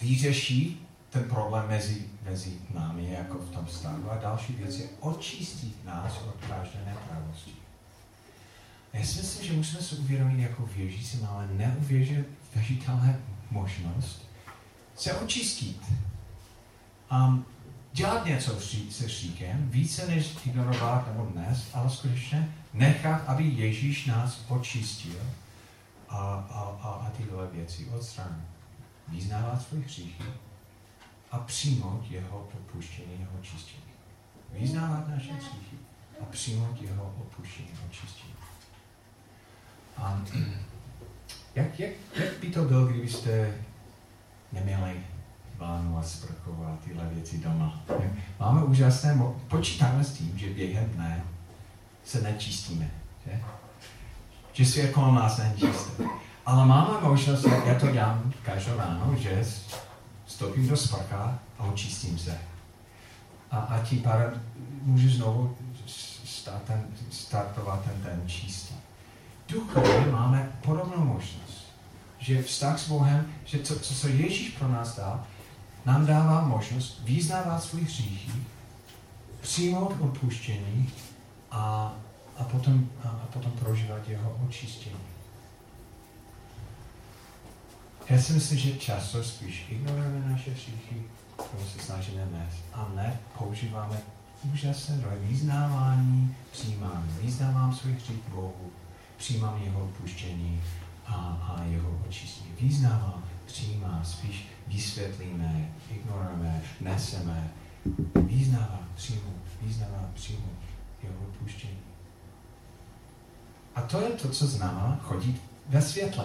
vyřeší 0.00 0.86
ten 1.10 1.24
problém 1.24 1.68
mezi, 1.68 2.06
mezi 2.24 2.52
námi, 2.74 3.10
jako 3.12 3.38
v 3.38 3.50
tom 3.50 3.66
vztahu. 3.66 4.10
A 4.10 4.16
další 4.16 4.52
věc 4.52 4.78
je 4.78 4.88
očistit 5.00 5.84
nás 5.84 6.18
od 6.22 6.34
každé 6.48 6.84
nepravosti. 6.86 7.52
Já 8.92 9.04
si 9.04 9.18
myslím, 9.18 9.46
že 9.46 9.52
musíme 9.52 9.82
se 9.82 9.96
uvědomit 9.96 10.42
jako 10.42 10.68
věřící, 10.76 11.18
ale 11.30 11.46
neuvěřitelná 11.46 13.14
možnost 13.50 14.26
se 14.96 15.12
očistit. 15.12 15.82
Um, 17.12 17.44
dělat 17.92 18.26
něco 18.26 18.60
se 18.90 19.08
šíkem, 19.08 19.70
více 19.70 20.08
než 20.08 20.36
ignorovat 20.46 21.06
nebo 21.06 21.26
dnes, 21.26 21.68
ale 21.74 21.90
skutečně 21.90 22.52
nechat, 22.74 23.22
aby 23.26 23.44
Ježíš 23.44 24.06
nás 24.06 24.44
očistil 24.48 25.20
a, 26.10 26.16
a, 26.50 26.78
a, 26.82 26.88
a 27.06 27.10
tyhle 27.10 27.46
věci 27.46 27.86
odstranil. 27.86 28.42
Vyznávat 29.08 29.62
svůj 29.62 29.80
hříchy 29.80 30.24
a 31.30 31.38
přijmout 31.38 32.10
jeho 32.10 32.48
odpuštění, 32.54 33.20
jeho 33.20 33.32
očištění. 33.40 33.82
Vyznávat 34.52 35.08
naše 35.08 35.32
hříchy 35.32 35.76
a 36.22 36.24
přijmout 36.24 36.82
jeho 36.82 37.14
odpuštění, 37.20 37.68
jeho 37.68 37.86
očištění. 37.90 38.34
A 39.96 40.22
jak, 41.54 41.78
jak, 41.78 41.92
jak 42.14 42.38
by 42.40 42.50
to 42.50 42.64
bylo, 42.64 42.86
kdybyste 42.86 43.54
neměli 44.52 45.00
vánu 45.56 45.98
a 45.98 46.02
sprchu 46.02 46.64
a 46.64 46.78
tyhle 46.84 47.08
věci 47.08 47.38
doma? 47.38 47.82
Máme 48.40 48.64
úžasné, 48.64 49.18
počítáme 49.48 50.04
s 50.04 50.12
tím, 50.12 50.38
že 50.38 50.50
během 50.50 50.90
dne 50.90 51.24
se 52.04 52.20
nečistíme. 52.20 52.90
Že, 53.26 53.42
že 54.52 54.66
svět 54.66 54.92
kolem 54.92 55.14
nás 55.14 55.38
není 55.38 55.54
čisté. 55.54 56.04
Ale 56.46 56.66
máme 56.66 57.00
možnost, 57.00 57.46
já 57.66 57.74
to 57.80 57.90
dělám 57.90 58.32
každou 58.42 58.76
ráno, 58.76 59.14
že 59.18 59.44
vstoupím 60.26 60.68
do 60.68 60.76
sprcha 60.76 61.38
a 61.58 61.64
očistím 61.64 62.18
se. 62.18 62.38
A, 63.50 63.58
a 63.58 63.78
tím 63.78 64.02
pádem 64.02 64.42
můžu 64.82 65.08
znovu 65.08 65.56
start 66.24 66.62
ten, 66.62 66.84
startovat 67.10 67.84
ten 67.84 68.02
den 68.02 68.22
čistý 68.26 68.74
duchovně 69.50 70.06
máme 70.12 70.52
podobnou 70.64 71.04
možnost. 71.04 71.72
Že 72.18 72.42
vztah 72.42 72.78
s 72.78 72.88
Bohem, 72.88 73.26
že 73.44 73.58
to, 73.58 73.78
co 73.78 73.94
se 73.94 74.10
Ježíš 74.10 74.48
pro 74.48 74.68
nás 74.68 74.96
dá, 74.96 75.24
nám 75.84 76.06
dává 76.06 76.40
možnost 76.40 77.00
vyznávat 77.04 77.62
svůj 77.62 77.82
hříchy, 77.82 78.32
přijmout 79.40 79.96
odpuštění 80.00 80.90
a, 81.50 81.94
a, 82.40 82.44
potom, 82.44 82.88
a, 83.04 83.08
potom 83.08 83.52
prožívat 83.52 84.08
jeho 84.08 84.40
očištění. 84.48 84.96
Já 88.08 88.22
si 88.22 88.32
myslím, 88.32 88.58
že 88.58 88.78
často 88.78 89.24
spíš 89.24 89.66
ignorujeme 89.68 90.30
naše 90.30 90.50
hříchy, 90.50 91.02
které 91.32 91.64
se 91.64 91.78
snažíme 91.78 92.28
nést, 92.32 92.64
a 92.72 92.90
ne 92.94 93.20
používáme 93.38 94.00
úžasné 94.52 94.96
drohy 94.96 95.18
vyznávání, 95.20 96.34
přijímání. 96.52 97.10
Vyznávám 97.22 97.74
svůj 97.74 97.92
hřích 97.92 98.28
Bohu, 98.28 98.70
přijímám 99.16 99.62
jeho 99.64 99.84
odpuštění 99.84 100.62
a, 101.06 101.14
a 101.14 101.64
jeho 101.64 102.00
očistění. 102.08 102.50
Vyznávám, 102.60 103.24
přijímám, 103.46 104.04
spíš 104.04 104.48
vysvětlíme, 104.66 105.72
ignorujeme, 105.90 106.62
neseme. 106.80 107.50
Vyznávám, 108.14 108.88
přijmu, 108.94 109.34
vyznávám, 109.62 110.10
přijmu 110.14 110.48
jeho 111.02 111.14
odpuštění. 111.28 111.89
A 113.74 113.82
to 113.82 114.00
je 114.00 114.10
to, 114.10 114.28
co 114.28 114.46
znamená 114.46 115.00
chodit 115.02 115.42
ve 115.68 115.82
světle. 115.82 116.24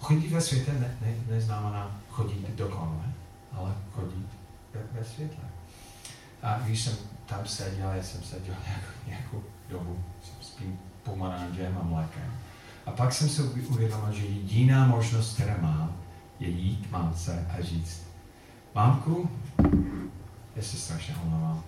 Chodit 0.00 0.28
ve 0.28 0.40
světle 0.40 0.74
ne, 0.74 0.98
ne, 1.00 1.34
neznamená 1.34 2.00
chodit 2.08 2.50
dokonale, 2.50 3.12
ale 3.52 3.74
chodit 3.92 4.26
ve 4.92 5.04
světle. 5.04 5.44
A 6.42 6.58
když 6.58 6.82
jsem 6.82 6.96
tam 7.26 7.46
seděl, 7.46 7.90
já 7.90 8.02
jsem 8.02 8.22
seděl 8.22 8.54
nějakou, 8.66 9.06
nějakou 9.06 9.42
dobu 9.68 10.04
s 10.40 10.50
tím 10.50 10.78
pomarančem 11.02 11.78
a 11.80 11.84
mlékem. 11.84 12.32
A 12.86 12.90
pak 12.90 13.12
jsem 13.12 13.28
se 13.28 13.42
uvědomil, 13.42 14.12
že 14.12 14.26
jediná 14.26 14.86
možnost, 14.86 15.34
která 15.34 15.56
mám, 15.60 15.96
je 16.40 16.48
jít 16.48 16.90
mamce 16.90 17.46
a 17.50 17.62
říct, 17.62 18.02
mámku, 18.74 19.30
já 20.56 20.62
se 20.62 20.76
strašně 20.76 21.14
omlouvám. 21.22 21.62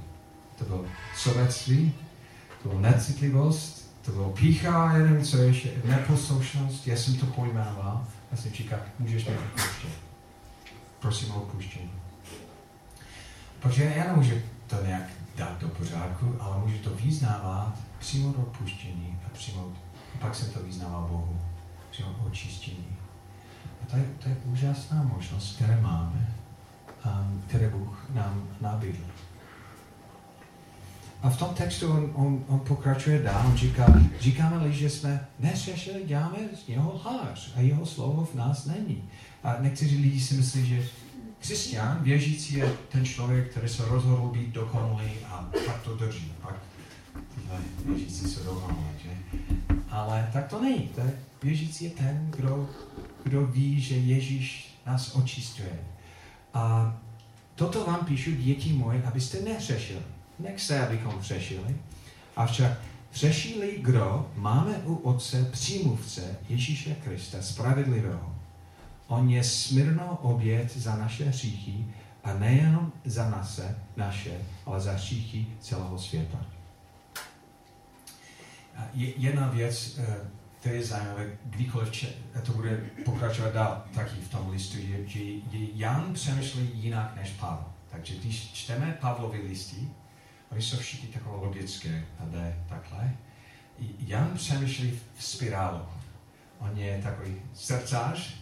To 0.59 0.65
bylo 0.65 0.85
sobectví, 1.17 1.95
to 2.63 2.69
bylo 2.69 2.81
necitlivost, 2.81 3.82
to 4.03 4.11
bylo 4.11 4.31
pícha, 4.31 4.93
já 4.93 4.99
nevím, 4.99 5.25
co 5.25 5.37
ještě, 5.37 5.71
neposlušnost, 5.85 6.87
já 6.87 6.97
jsem 6.97 7.17
to 7.17 7.27
pojmenoval. 7.27 8.07
Já 8.31 8.37
jsem 8.37 8.53
říkal, 8.53 8.79
můžeš 8.99 9.25
mě 9.25 9.39
odpuštět. 9.39 9.91
Prosím 11.01 11.31
o 11.31 11.43
odpuštění. 11.43 11.91
Protože 13.61 13.93
já 13.97 14.05
nemůžu 14.05 14.35
to 14.67 14.77
nějak 14.87 15.03
dát 15.37 15.61
do 15.61 15.69
pořádku, 15.69 16.37
ale 16.41 16.59
můžu 16.59 16.79
to 16.79 16.91
vyznávat, 16.91 17.75
přijmout 17.99 18.37
odpuštění 18.39 19.19
a 19.27 19.29
přijmout, 19.33 19.75
a 20.15 20.19
pak 20.19 20.35
jsem 20.35 20.51
to 20.51 20.63
vyznával 20.63 21.09
Bohu, 21.11 21.41
přijmout 21.91 22.17
očištění. 22.27 22.97
A 23.83 23.91
to 23.91 23.97
je, 23.97 24.05
to 24.19 24.29
je 24.29 24.37
úžasná 24.45 25.03
možnost, 25.03 25.57
které 25.57 25.81
máme, 25.81 26.35
které 27.47 27.69
Bůh 27.69 28.07
nám 28.15 28.49
nabídl. 28.61 29.05
A 31.23 31.31
v 31.31 31.39
tom 31.39 31.49
textu 31.55 31.91
on, 31.91 32.11
on, 32.15 32.45
on 32.49 32.61
pokračuje 32.61 33.23
dál, 33.23 33.47
on 33.47 33.57
říká, 33.57 33.87
říkáme-li, 34.21 34.73
že 34.73 34.91
jsme 34.91 35.27
nesřešili, 35.39 36.05
děláme 36.05 36.39
z 36.65 36.69
něho 36.69 36.93
lhář 36.95 37.53
a 37.57 37.61
jeho 37.61 37.87
slovo 37.87 38.29
v 38.33 38.35
nás 38.35 38.67
není. 38.67 39.05
A 39.45 39.57
někteří 39.61 40.03
lidi 40.03 40.21
si 40.21 40.35
myslí, 40.35 40.67
že 40.67 40.89
křesťan, 41.39 41.99
věřící 42.01 42.55
je 42.55 42.73
ten 42.89 43.05
člověk, 43.05 43.51
který 43.51 43.69
se 43.69 43.85
rozhodl 43.85 44.29
být 44.29 44.49
dokonalý 44.49 45.11
a 45.29 45.49
pak 45.67 45.83
to 45.83 45.97
drží. 45.97 46.33
Pak 46.43 46.55
věřící 47.85 48.29
jsou 48.29 48.45
dokonalí, 48.45 48.87
že? 49.03 49.39
Ale 49.91 50.31
tak 50.33 50.49
to 50.49 50.63
není. 50.63 50.89
Věřící 51.43 51.85
je 51.85 51.91
ten, 51.91 52.29
kdo, 52.37 52.69
kdo 53.25 53.47
ví, 53.47 53.81
že 53.81 53.95
Ježíš 53.95 54.75
nás 54.87 55.15
očistuje. 55.15 55.81
A 56.55 56.97
toto 57.55 57.85
vám 57.85 58.07
píšu, 58.07 58.31
děti 58.31 58.73
moje, 58.73 59.03
abyste 59.03 59.41
neřešili 59.41 60.03
nechce, 60.39 60.87
abychom 60.87 61.21
přešili. 61.21 61.77
Avšak 62.37 62.79
přešili 63.11 63.79
kdo? 63.81 64.31
Máme 64.35 64.79
u 64.85 64.95
Otce 64.95 65.45
přímluvce 65.53 66.37
Ježíše 66.49 66.95
Krista, 66.95 67.43
spravedlivého. 67.43 68.37
On 69.07 69.31
je 69.31 69.45
smírnou 69.45 70.19
oběd 70.23 70.77
za 70.77 70.97
naše 70.97 71.25
hříchy 71.25 71.85
a 72.25 72.33
nejenom 72.33 72.93
za 73.05 73.31
naše, 73.31 73.77
naše, 73.97 74.39
ale 74.67 74.81
za 74.81 74.93
hříchy 74.93 75.47
celého 75.61 75.99
světa. 75.99 76.39
Jedna 78.95 79.49
věc, 79.49 79.99
eh, 79.99 80.17
která 80.61 80.75
je 80.75 80.85
zajímavé, 80.85 81.27
kdykoliv 81.45 82.05
to 82.47 82.53
bude 82.53 82.77
pokračovat 83.05 83.53
dál 83.53 83.85
taky 83.95 84.17
v 84.17 84.29
tom 84.29 84.51
listu, 84.51 84.79
je, 84.79 85.09
že 85.09 85.21
Jan 85.75 86.15
přemýšlí 86.15 86.71
jinak 86.75 87.17
než 87.17 87.31
Pavel. 87.31 87.65
Takže 87.91 88.15
když 88.15 88.53
čteme 88.53 88.99
Pavlovi 89.01 89.41
listy, 89.49 89.89
Oni 90.53 90.63
jsou 90.63 90.77
všichni 90.77 91.21
logické 91.27 92.05
a 92.19 92.25
jde 92.25 92.65
takhle. 92.69 93.17
Jan 93.99 94.31
přemýšlí 94.35 95.01
v 95.15 95.25
spirálu. 95.25 95.81
On 96.59 96.79
je 96.79 97.03
takový 97.03 97.35
srdcář 97.55 98.35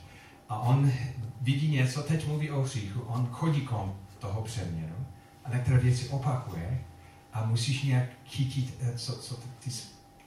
a 0.49 0.59
on 0.59 0.93
vidí 1.41 1.69
něco, 1.69 2.03
teď 2.03 2.27
mluví 2.27 2.51
o 2.51 2.63
hříchu, 2.63 3.01
on 3.01 3.27
chodí 3.27 3.61
kom 3.61 3.97
toho 4.19 4.43
přeměru 4.43 5.07
a 5.45 5.55
některé 5.55 5.79
věci 5.79 6.09
opakuje 6.09 6.85
a 7.33 7.45
musíš 7.45 7.83
nějak 7.83 8.09
chytit, 8.27 8.75
eh, 8.81 8.99
co, 8.99 9.17
co, 9.17 9.37
ty, 9.37 9.71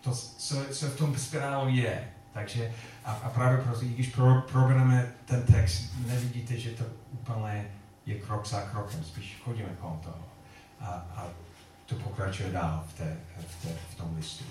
to, 0.02 0.12
co, 0.38 0.56
co 0.72 0.88
v 0.88 0.98
tom 0.98 1.18
spirálu 1.18 1.76
je. 1.76 2.10
Takže 2.34 2.74
a, 3.06 3.12
a 3.12 3.30
právě 3.30 3.58
proto, 3.58 3.84
i 3.86 3.90
když 3.90 4.08
pro, 4.08 4.42
programujeme 4.42 5.12
ten 5.26 5.44
text, 5.44 5.94
nevidíte, 6.08 6.58
že 6.58 6.70
to 6.70 6.84
úplně 7.12 7.66
je 8.06 8.16
krok 8.16 8.48
za 8.48 8.62
krokem, 8.62 9.04
spíš 9.04 9.42
chodíme 9.44 9.70
kolem 9.80 10.00
toho. 10.00 10.24
A, 10.80 10.86
a 10.90 11.28
to 11.86 11.96
pokračuje 11.96 12.52
dál 12.52 12.84
v, 12.88 12.98
té, 12.98 13.18
v, 13.48 13.62
té, 13.62 13.70
v 13.92 13.96
tom 13.96 14.16
listu. 14.16 14.44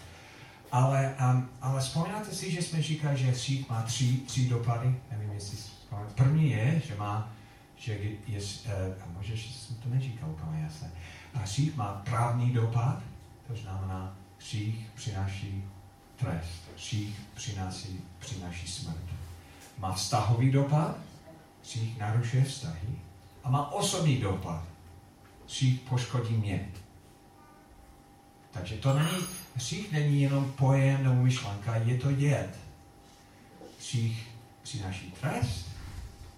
Ale, 0.73 1.15
um, 1.21 1.49
ale 1.61 1.81
vzpomínáte 1.81 2.35
si, 2.35 2.51
že 2.51 2.63
jsme 2.63 2.83
říkali, 2.83 3.19
že 3.19 3.31
hřích 3.31 3.69
má 3.69 3.83
tři, 3.83 4.17
tři 4.27 4.49
dopady? 4.49 5.01
Nevím, 5.11 5.33
jestli 5.33 5.57
vzpomínáte. 5.57 6.15
První 6.15 6.51
je, 6.51 6.83
že 6.87 6.95
má, 6.95 7.33
že 7.77 7.93
je, 8.27 8.41
uh, 8.41 9.03
a 9.03 9.07
možná, 9.17 9.35
že 9.35 9.53
jsem 9.53 9.77
to 9.77 9.89
neříkal 9.89 10.31
úplně 10.31 10.63
jasně, 10.63 10.91
a 11.35 11.39
hřích 11.39 11.77
má 11.77 12.03
právní 12.05 12.51
dopad, 12.51 13.03
to 13.47 13.57
znamená, 13.57 14.17
hřích 14.39 14.87
přináší 14.95 15.65
trest, 16.17 16.63
hřích 16.77 17.21
přináší, 17.35 18.01
přináší 18.19 18.69
smrt. 18.69 19.03
Má 19.79 19.93
vztahový 19.93 20.51
dopad, 20.51 20.97
hřích 21.63 21.99
narušuje 21.99 22.45
vztahy 22.45 22.89
a 23.45 23.51
má 23.51 23.73
osobní 23.73 24.17
dopad, 24.17 24.65
hřích 25.45 25.81
poškodí 25.81 26.35
mě. 26.35 26.69
Takže 28.53 28.77
to 28.77 28.99
není, 28.99 29.27
hřích 29.55 29.93
není 29.93 30.23
jenom 30.23 30.53
pojem 30.53 31.05
nebo 31.05 31.15
myšlenka, 31.15 31.77
je 31.77 31.99
to 31.99 32.11
jed. 32.11 32.59
Hřích 33.79 34.29
přináší 34.63 35.15
trest, 35.21 35.67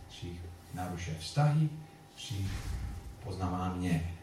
hřích 0.08 0.40
narušuje 0.74 1.16
vztahy, 1.20 1.68
hřích 2.16 2.50
poznává 3.24 3.74
mě. 3.74 4.14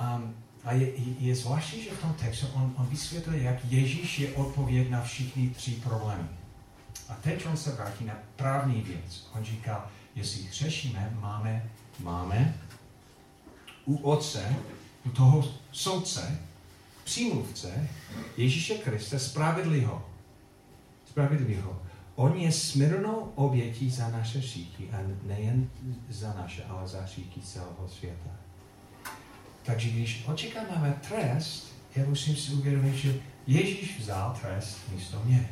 Um, 0.00 0.34
a 0.64 0.72
je, 0.72 0.92
je 1.18 1.34
zvláštní, 1.36 1.82
že 1.82 1.90
v 1.90 2.00
tom 2.00 2.14
textu 2.14 2.46
on, 2.54 2.74
on 2.76 2.86
vysvětluje, 2.86 3.42
jak 3.42 3.64
Ježíš 3.64 4.18
je 4.18 4.32
odpověd 4.34 4.90
na 4.90 5.02
všechny 5.02 5.50
tři 5.50 5.70
problémy. 5.70 6.28
A 7.08 7.14
teď 7.14 7.46
on 7.46 7.56
se 7.56 7.72
vrátí 7.72 8.04
na 8.04 8.14
právní 8.36 8.82
věc. 8.82 9.26
On 9.34 9.44
říká, 9.44 9.90
jestli 10.14 10.42
hřešíme, 10.42 11.16
máme, 11.20 11.70
máme 11.98 12.54
u 13.84 13.96
Otce, 13.96 14.56
u 15.04 15.10
toho 15.10 15.48
soudce, 15.72 16.38
přímluvce 17.06 17.88
Ježíše 18.36 18.74
Krista 18.74 19.18
spravedlivého. 19.18 20.04
Spravedlivého. 21.04 21.82
On 22.14 22.36
je 22.36 22.52
smírnou 22.52 23.32
obětí 23.34 23.90
za 23.90 24.08
naše 24.08 24.38
hříchy 24.38 24.90
a 24.92 24.96
nejen 25.22 25.70
za 26.08 26.34
naše, 26.34 26.64
ale 26.64 26.88
za 26.88 27.00
hříchy 27.00 27.40
celého 27.40 27.88
světa. 27.88 28.30
Takže 29.62 29.88
když 29.88 30.24
očekáváme 30.26 31.00
trest, 31.08 31.74
já 31.96 32.04
musím 32.06 32.36
si 32.36 32.52
uvědomit, 32.52 32.94
že 32.94 33.14
Ježíš 33.46 33.98
vzal 33.98 34.38
trest 34.42 34.78
místo 34.92 35.22
mě. 35.24 35.48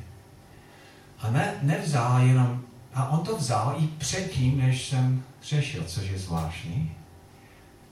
A 1.18 1.30
ne, 1.30 1.58
nevzal 1.62 2.26
jenom, 2.26 2.64
a 2.94 3.08
on 3.08 3.26
to 3.26 3.36
vzal 3.36 3.76
i 3.78 3.86
předtím, 3.86 4.58
než 4.58 4.88
jsem 4.88 5.24
řešil, 5.42 5.84
což 5.84 6.08
je 6.08 6.18
zvláštní. 6.18 6.96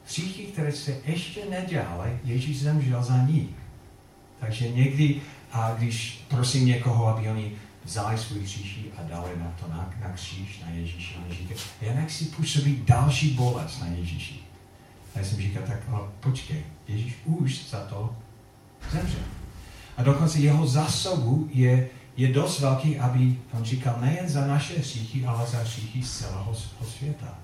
Hříchy, 0.06 0.42
které 0.42 0.72
se 0.72 0.96
ještě 1.06 1.40
nedělali, 1.50 2.18
Ježíš 2.24 2.60
zemřel 2.60 3.04
za 3.04 3.26
ní. 3.26 3.54
Takže 4.40 4.68
někdy, 4.68 5.20
a 5.52 5.74
když 5.74 6.24
prosím 6.28 6.66
někoho, 6.66 7.06
aby 7.06 7.28
oni 7.28 7.52
vzali 7.84 8.18
svůj 8.18 8.40
hříchy 8.40 8.84
a 8.96 9.02
dali 9.02 9.30
na 9.36 9.52
to 9.60 9.68
na, 9.68 9.90
na 10.00 10.08
kříž, 10.12 10.60
na 10.60 10.70
Ježíši, 10.70 11.16
on 11.16 11.34
říká, 11.34 11.54
já 11.80 11.94
nechci 11.94 12.24
působit 12.24 12.84
další 12.84 13.30
bolest 13.30 13.80
na 13.80 13.86
Ježíši. 13.86 14.40
A 15.14 15.18
já 15.18 15.24
jsem 15.24 15.38
říkal, 15.38 15.62
tak 15.66 15.78
ale 15.88 16.08
počkej, 16.20 16.62
Ježíš 16.88 17.14
už 17.24 17.68
za 17.70 17.80
to 17.80 18.16
zemřel. 18.92 19.20
A 19.96 20.02
dokonce 20.02 20.38
jeho 20.38 20.66
zásobu 20.66 21.48
je, 21.52 21.88
je 22.16 22.32
dost 22.32 22.60
velký, 22.60 22.98
aby 22.98 23.38
on 23.52 23.64
říkal 23.64 23.96
nejen 24.00 24.28
za 24.28 24.46
naše 24.46 24.78
hříchy, 24.78 25.24
ale 25.26 25.46
za 25.46 25.58
hříchy 25.58 26.02
z 26.02 26.18
celého 26.18 26.56
světa. 26.98 27.38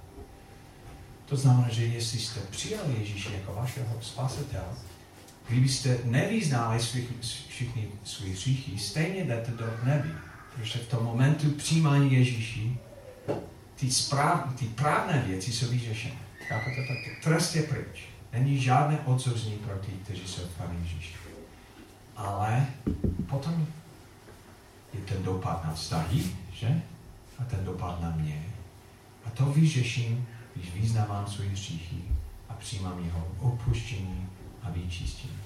To 1.29 1.37
znamená, 1.37 1.69
že 1.71 1.85
jestli 1.85 2.19
jste 2.19 2.41
přijali 2.41 2.95
Ježíše 2.99 3.33
jako 3.35 3.53
vašeho 3.53 3.97
spasitele, 4.01 4.75
kdybyste 5.49 5.99
nevyznali 6.05 6.79
všichni 7.49 7.89
svých 8.05 8.35
hříchy, 8.35 8.79
stejně 8.79 9.25
jdete 9.25 9.51
do 9.51 9.65
nebi. 9.85 10.09
Protože 10.55 10.79
v 10.79 10.89
tom 10.89 11.05
momentu 11.05 11.51
přijímání 11.51 12.15
Ježíši 12.15 12.77
ty, 13.75 13.91
správ, 13.91 14.55
ty 14.55 14.65
právné 14.65 15.25
věci 15.27 15.53
jsou 15.53 15.69
vyřešené. 15.69 16.19
Chápete? 16.49 16.87
Tak 16.89 17.23
trest 17.25 17.57
je 17.57 17.63
pryč. 17.63 18.09
Není 18.33 18.61
žádné 18.61 18.99
odsouzení 19.05 19.57
pro 19.57 19.79
ty, 19.79 19.93
kteří 20.05 20.23
jsou 20.27 20.43
v 20.43 20.59
Pane 20.59 20.75
Ježíši. 20.83 21.15
Ale 22.17 22.67
potom 23.27 23.67
je 24.95 25.01
ten 25.01 25.23
dopad 25.23 25.65
na 25.65 25.75
vztahy, 25.75 26.23
že? 26.53 26.83
A 27.39 27.45
ten 27.45 27.65
dopad 27.65 28.01
na 28.01 28.11
mě. 28.11 28.43
A 29.25 29.31
to 29.31 29.45
vyřeším 29.45 30.29
když 30.59 30.75
vyznávám 30.75 31.27
svoje 31.27 31.51
hříchy 31.51 31.97
a 32.49 32.55
přijímám 32.55 33.05
jeho 33.05 33.29
opuštění 33.41 34.29
a 34.63 34.71
vyčistění. 34.71 35.39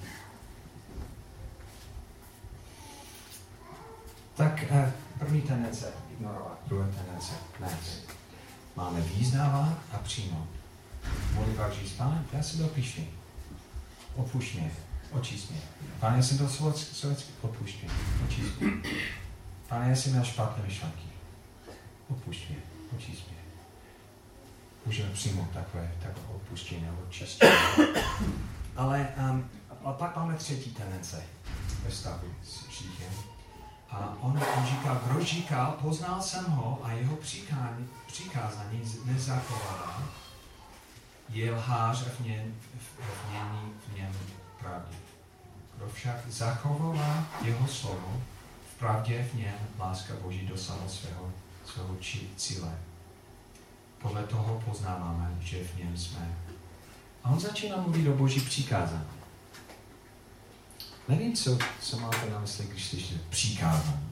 Tak 4.35 4.63
eh, 4.69 4.93
první 5.19 5.41
tendence 5.41 5.93
ignorovat, 6.11 6.59
druhá 6.67 6.87
tendence 6.87 7.33
dnes. 7.59 8.05
Máme 8.75 9.01
vyznávat 9.01 9.77
a 9.91 9.97
přijmout. 9.97 10.47
modlitba 11.33 11.69
říct, 11.71 11.91
pane, 11.91 12.23
já 12.33 12.43
jsem 12.43 12.57
byl 12.57 12.67
pišný. 12.67 13.07
Opušť 14.15 14.55
mě, 14.55 14.71
očist 15.11 15.51
mě. 15.51 15.61
Pane, 15.99 16.17
já 16.17 16.23
jsem 16.23 16.37
byl 16.37 16.49
sovětský, 16.49 17.31
opušť 17.41 17.81
mě, 17.81 17.91
očist 18.25 18.59
mě. 18.59 18.71
Pane, 19.67 19.89
já 19.89 19.95
jsem 19.95 20.11
měl 20.11 20.23
špatné 20.23 20.63
myšlenky. 20.67 21.03
Opušť 22.09 22.49
mě, 22.49 22.57
očist 22.97 23.27
mě. 23.27 23.42
Můžeme 24.85 25.09
přijmout 25.09 25.49
takové, 25.53 25.91
takové 26.03 26.27
opuštění 26.35 26.81
nebo 26.81 27.01
čistění. 27.09 27.51
Ale 28.75 29.07
um, 29.17 29.49
a 29.85 29.93
pak 29.93 30.15
máme 30.15 30.35
třetí 30.35 30.71
tendence 30.71 31.23
ve 31.83 31.89
vztahu 31.89 32.27
s 32.43 32.69
říchem. 32.69 33.13
A 33.89 34.17
on, 34.21 34.43
on 34.57 34.65
říká, 34.65 35.01
kdo 35.05 35.23
říkal, 35.23 35.77
poznal 35.81 36.21
jsem 36.21 36.45
ho 36.45 36.79
a 36.83 36.91
jeho 36.91 37.15
přikázání, 37.15 37.89
přikázání 38.07 38.81
nezachovává, 39.05 40.03
je 41.29 41.51
lhář 41.51 42.03
v 42.07 42.19
něm, 42.19 42.55
v 42.99 43.33
něm, 43.33 43.73
v 43.87 43.97
něm 43.97 44.15
pravdě. 44.59 44.97
Kdo 45.77 45.89
však 45.93 46.15
zachovává 46.27 47.25
jeho 47.41 47.67
slovo, 47.67 48.21
v 48.75 48.79
pravdě 48.79 49.29
v 49.31 49.33
něm 49.33 49.55
láska 49.79 50.13
Boží 50.21 50.47
dosáhla 50.47 50.87
svého, 50.87 51.31
svého 51.65 51.95
či, 51.99 52.29
cíle. 52.37 52.77
Podle 54.03 54.23
toho 54.23 54.61
poznáváme, 54.65 55.37
že 55.41 55.63
v 55.63 55.77
něm 55.77 55.97
jsme. 55.97 56.37
A 57.23 57.29
on 57.29 57.39
začíná 57.39 57.77
mluvit 57.77 58.07
o 58.07 58.13
Boží 58.13 58.41
přikázání. 58.41 59.07
Nevím, 61.07 61.35
co, 61.35 61.57
co 61.81 61.99
máte 61.99 62.29
na 62.29 62.39
mysli, 62.39 62.65
když 62.65 62.85
slyšíte 62.85 63.19
přikázání. 63.29 64.09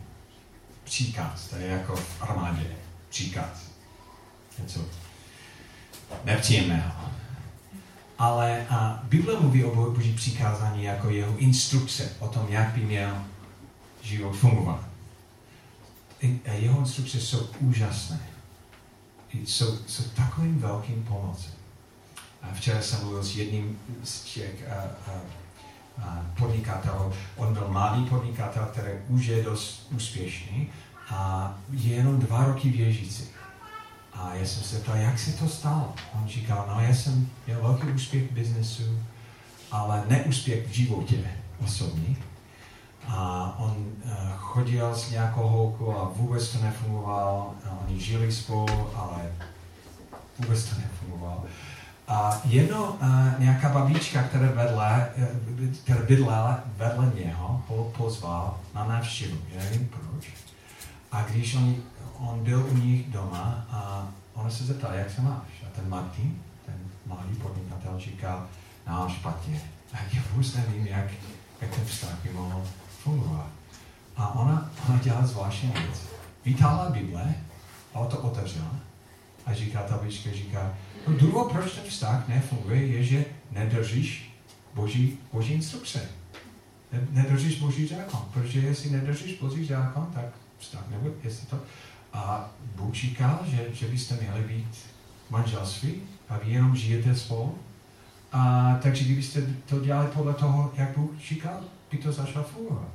Příkaz, 0.84 1.48
to 1.48 1.56
je 1.56 1.68
jako 1.68 1.96
v 1.96 2.22
armádě. 2.22 2.68
Příkaz. 3.10 3.72
Něco 4.60 4.80
nepříjemného. 6.26 6.92
Ale 8.18 8.68
a 8.70 9.00
Bible 9.04 9.40
mluví 9.40 9.64
o 9.64 9.92
boží 9.92 10.14
přikázání 10.14 10.84
jako 10.84 11.10
jeho 11.10 11.38
instrukce 11.38 12.12
o 12.20 12.28
tom, 12.28 12.46
jak 12.50 12.70
by 12.70 12.82
měl 12.82 13.24
život 14.02 14.34
fungovat. 14.34 14.84
Jeho 16.54 16.80
instrukce 16.80 17.22
jsou 17.22 17.50
úžasné. 17.60 18.31
Jsou, 19.34 19.78
jsou 19.88 20.04
takovým 20.04 20.60
velkým 20.60 21.04
pomocem. 21.04 21.52
A 22.42 22.54
včera 22.54 22.82
jsem 22.82 23.00
mluvil 23.00 23.24
s 23.24 23.36
jedním 23.36 23.80
z 24.04 24.24
těch 24.24 24.72
a, 24.72 25.12
a, 25.12 26.26
podnikatel. 26.38 27.14
On 27.36 27.54
byl 27.54 27.68
mladý 27.68 28.06
podnikatel, 28.06 28.66
který 28.66 28.92
už 29.08 29.26
je 29.26 29.44
dost 29.44 29.88
úspěšný 29.92 30.68
a 31.10 31.54
je 31.72 31.96
jenom 31.96 32.20
dva 32.20 32.46
roky 32.46 32.70
věžící. 32.70 33.24
A 34.14 34.36
já 34.36 34.46
jsem 34.46 34.64
se 34.64 34.80
ptal, 34.80 34.96
jak 34.96 35.20
se 35.20 35.32
to 35.32 35.48
stalo? 35.48 35.94
On 36.14 36.28
říkal, 36.28 36.66
no 36.76 36.84
já 36.84 36.94
jsem 36.94 37.30
měl 37.46 37.62
velký 37.62 37.88
úspěch 37.88 38.32
v 38.32 38.34
biznesu, 38.34 39.00
ale 39.72 40.04
neúspěch 40.08 40.68
v 40.68 40.72
životě 40.72 41.32
osobní. 41.64 42.18
A 43.08 43.54
on 43.58 43.76
uh, 44.06 44.12
chodil 44.36 44.96
s 44.96 45.12
nějakou 45.12 45.48
holkou 45.48 45.98
a 45.98 46.12
vůbec 46.16 46.52
to 46.52 46.64
nefungovalo. 46.64 47.54
Oni 47.88 48.00
žili 48.00 48.32
spolu, 48.32 48.90
ale 48.96 49.32
vůbec 50.40 50.64
to 50.64 50.76
nefungovalo. 50.76 51.44
A 52.08 52.42
jedno 52.44 52.84
uh, 52.92 53.40
nějaká 53.40 53.70
babička, 53.70 54.24
která, 54.24 54.48
vedle, 54.52 55.10
uh, 55.18 55.74
která 55.84 56.02
bydlela 56.02 56.60
vedle 56.78 57.12
něho, 57.16 57.62
ho 57.68 57.84
pozval 57.98 58.60
na 58.76 58.86
návštěvu. 58.88 59.38
Já 59.56 59.64
nevím 59.64 59.90
proč. 59.90 60.34
A 61.12 61.22
když 61.24 61.56
on, 61.56 61.76
on 62.18 62.44
byl 62.44 62.66
u 62.72 62.78
nich 62.78 63.10
doma 63.10 63.66
a 63.72 64.08
ona 64.34 64.50
se 64.50 64.64
zeptala, 64.64 64.94
jak 64.94 65.12
se 65.12 65.22
máš? 65.22 65.64
A 65.68 65.70
ten 65.76 65.90
Martin, 65.90 66.36
ten 66.66 66.76
mladý 67.06 67.36
podnikatel, 67.36 68.00
říkal, 68.00 68.48
no 68.88 69.10
špatně. 69.10 69.62
A 69.94 69.98
já 70.14 70.22
vůbec 70.32 70.56
nevím, 70.56 70.88
jak, 70.88 71.06
jak 71.62 71.76
ten 71.76 71.86
vztah 71.86 72.24
by 72.24 72.30
mohl 72.30 72.64
fungovat. 73.04 73.48
A 74.18 74.36
ona, 74.36 74.72
ona 74.90 75.00
dělala 75.00 75.28
zvláštní 75.28 75.72
věc. 75.72 76.08
Vytáhla 76.46 76.90
Bible 76.90 77.36
a 77.94 78.06
to 78.06 78.18
otevřela 78.18 78.76
a 79.46 79.54
říká 79.54 79.84
ta 79.84 79.98
babička, 79.98 80.30
říká, 80.32 80.74
No 81.08 81.18
důvod, 81.18 81.52
proč 81.52 81.72
ten 81.72 81.84
vztah 81.84 82.28
nefunguje, 82.28 82.86
je, 82.86 83.04
že 83.04 83.26
nedržíš 83.52 84.34
boží, 84.74 85.18
boží 85.34 85.54
instrukce. 85.54 86.02
Nedržíš 87.12 87.60
boží 87.60 87.88
zákon. 87.88 88.22
Protože 88.34 88.60
jestli 88.60 88.90
nedržíš 88.90 89.40
boží 89.40 89.66
zákon, 89.66 90.08
tak 90.14 90.26
vztah 90.58 90.90
nebude, 90.90 91.14
jestli 91.24 91.48
to... 91.48 91.60
A 92.14 92.50
Bůh 92.76 92.94
říkal, 92.94 93.40
že, 93.46 93.68
že 93.74 93.88
byste 93.88 94.18
měli 94.22 94.42
být 94.42 94.78
manželství 95.30 95.94
a 96.30 96.38
vy 96.38 96.52
jenom 96.52 96.76
žijete 96.76 97.16
spolu. 97.16 97.58
A, 98.32 98.76
takže 98.82 99.04
kdybyste 99.04 99.42
to 99.66 99.80
dělali 99.80 100.08
podle 100.08 100.34
toho, 100.34 100.72
jak 100.78 100.98
Bůh 100.98 101.12
říkal, 101.30 101.60
by 101.92 101.98
to 101.98 102.12
začalo 102.12 102.46
fungovat. 102.46 102.88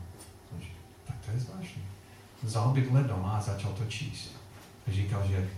Tak 1.07 1.17
to 1.27 1.31
je 1.31 1.41
zvláštní. 1.41 1.83
Vzal 2.43 2.71
Bible 2.71 3.03
doma 3.03 3.31
a 3.31 3.41
začal 3.41 3.73
to 3.73 3.85
číst. 3.85 4.31
A 4.89 4.93
říkal, 4.93 5.29
že 5.29 5.49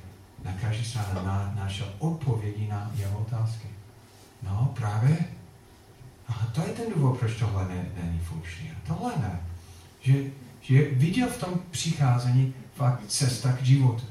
na 0.44 0.52
každý 0.52 0.84
straně 0.84 1.08
na, 1.14 1.52
našel 1.56 1.94
odpovědi 1.98 2.68
na 2.68 2.90
jeho 2.94 3.18
otázky. 3.18 3.68
No, 4.42 4.72
právě. 4.76 5.18
A 6.28 6.32
to 6.52 6.60
je 6.60 6.68
ten 6.68 6.92
důvod, 6.94 7.18
proč 7.18 7.38
tohle 7.38 7.68
ne, 7.68 7.86
není 8.02 8.18
funkční. 8.18 8.70
Tohle 8.86 9.12
ne. 9.18 9.40
Že, 10.00 10.24
že 10.60 10.90
viděl 10.90 11.28
v 11.28 11.40
tom 11.40 11.60
přicházení 11.70 12.54
fakt 12.74 13.06
cesta 13.06 13.52
k 13.52 13.62
životu. 13.62 14.04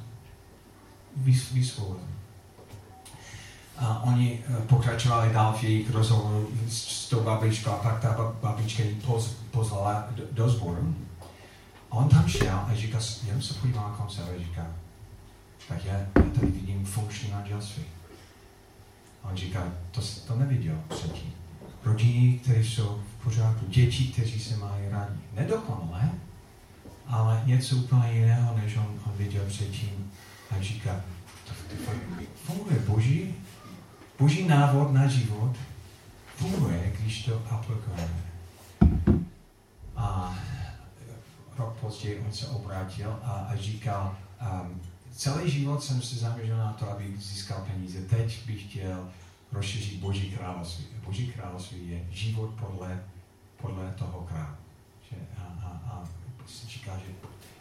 Vys, 1.16 1.52
vysvobození. 1.52 2.17
A 3.78 4.04
oni 4.04 4.40
eh, 4.40 4.62
pokračovali 4.68 5.34
dál 5.34 5.54
v 5.54 5.64
jejich 5.64 5.90
rozhovoru 5.90 6.50
s 6.70 7.10
tou 7.10 7.24
babičkou 7.24 7.72
a 7.72 7.78
pak 7.78 8.02
ta 8.02 8.34
babička 8.42 8.84
ji 8.84 8.96
poz, 8.96 9.36
pozvala 9.52 10.08
do, 10.12 10.24
do 10.32 10.50
sboru. 10.50 10.96
A 11.92 11.94
on 11.94 12.10
tam 12.10 12.28
šel 12.28 12.60
a 12.68 12.72
říká, 12.76 13.00
jenom 13.26 13.42
se 13.42 13.54
podívá 13.54 13.82
na 13.82 13.96
konce 13.98 14.22
a 14.24 14.40
říká, 14.40 14.68
tak 15.68 15.86
já, 15.86 15.94
já 15.94 16.30
tady 16.36 16.48
vidím 16.48 16.86
funkční 16.86 17.32
manželství. 17.32 17.84
A 19.24 19.30
on 19.30 19.38
říká, 19.38 19.64
to, 19.92 20.02
to 20.28 20.36
neviděl 20.36 20.76
předtím. 20.90 21.34
Rodiny, 21.84 22.40
které 22.44 22.64
jsou 22.64 23.02
v 23.20 23.24
pořádku, 23.24 23.66
děti, 23.68 24.08
kteří 24.08 24.40
se 24.40 24.58
mají 24.58 24.90
rádi. 24.90 25.20
Nedokonalé, 25.34 26.10
ale 27.08 27.42
něco 27.46 27.76
úplně 27.76 28.12
jiného, 28.14 28.58
než 28.58 28.78
on, 28.78 29.00
on 29.06 29.14
viděl 29.18 29.44
předtím. 29.48 30.12
A 30.52 30.62
říká, 30.62 31.02
to, 31.48 31.54
to 31.86 31.92
funguje 32.46 32.80
boží, 32.80 33.36
boží 34.20 34.48
návod 34.48 34.94
na 34.94 35.08
život 35.08 35.56
funguje, 36.36 36.94
když 37.00 37.24
to 37.24 37.42
aplikujeme. 37.50 38.22
A 39.96 40.38
rok 41.58 41.78
později 41.82 42.20
on 42.20 42.34
se 42.34 42.48
obrátil 42.48 43.20
a, 43.24 43.32
a 43.32 43.56
říkal, 43.56 44.18
um, 44.42 44.82
celý 45.12 45.52
život 45.52 45.84
jsem 45.84 46.02
se 46.02 46.16
zaměřil 46.16 46.58
na 46.58 46.74
to, 46.74 46.92
abych 46.92 47.18
získal 47.18 47.66
peníze. 47.72 48.02
Teď 48.02 48.46
bych 48.46 48.70
chtěl 48.70 49.10
rozšířit 49.52 50.00
Boží 50.00 50.32
království. 50.32 50.86
Boží 51.06 51.28
království 51.28 51.90
je 51.90 52.06
život 52.12 52.50
podle, 52.50 53.04
podle 53.62 53.92
toho 53.92 54.22
krále. 54.22 54.56
Že, 55.10 55.16
a, 55.38 55.44
a, 55.44 55.68
a 55.68 56.04
se 56.48 56.68
říká, 56.68 56.92
že, 56.98 57.14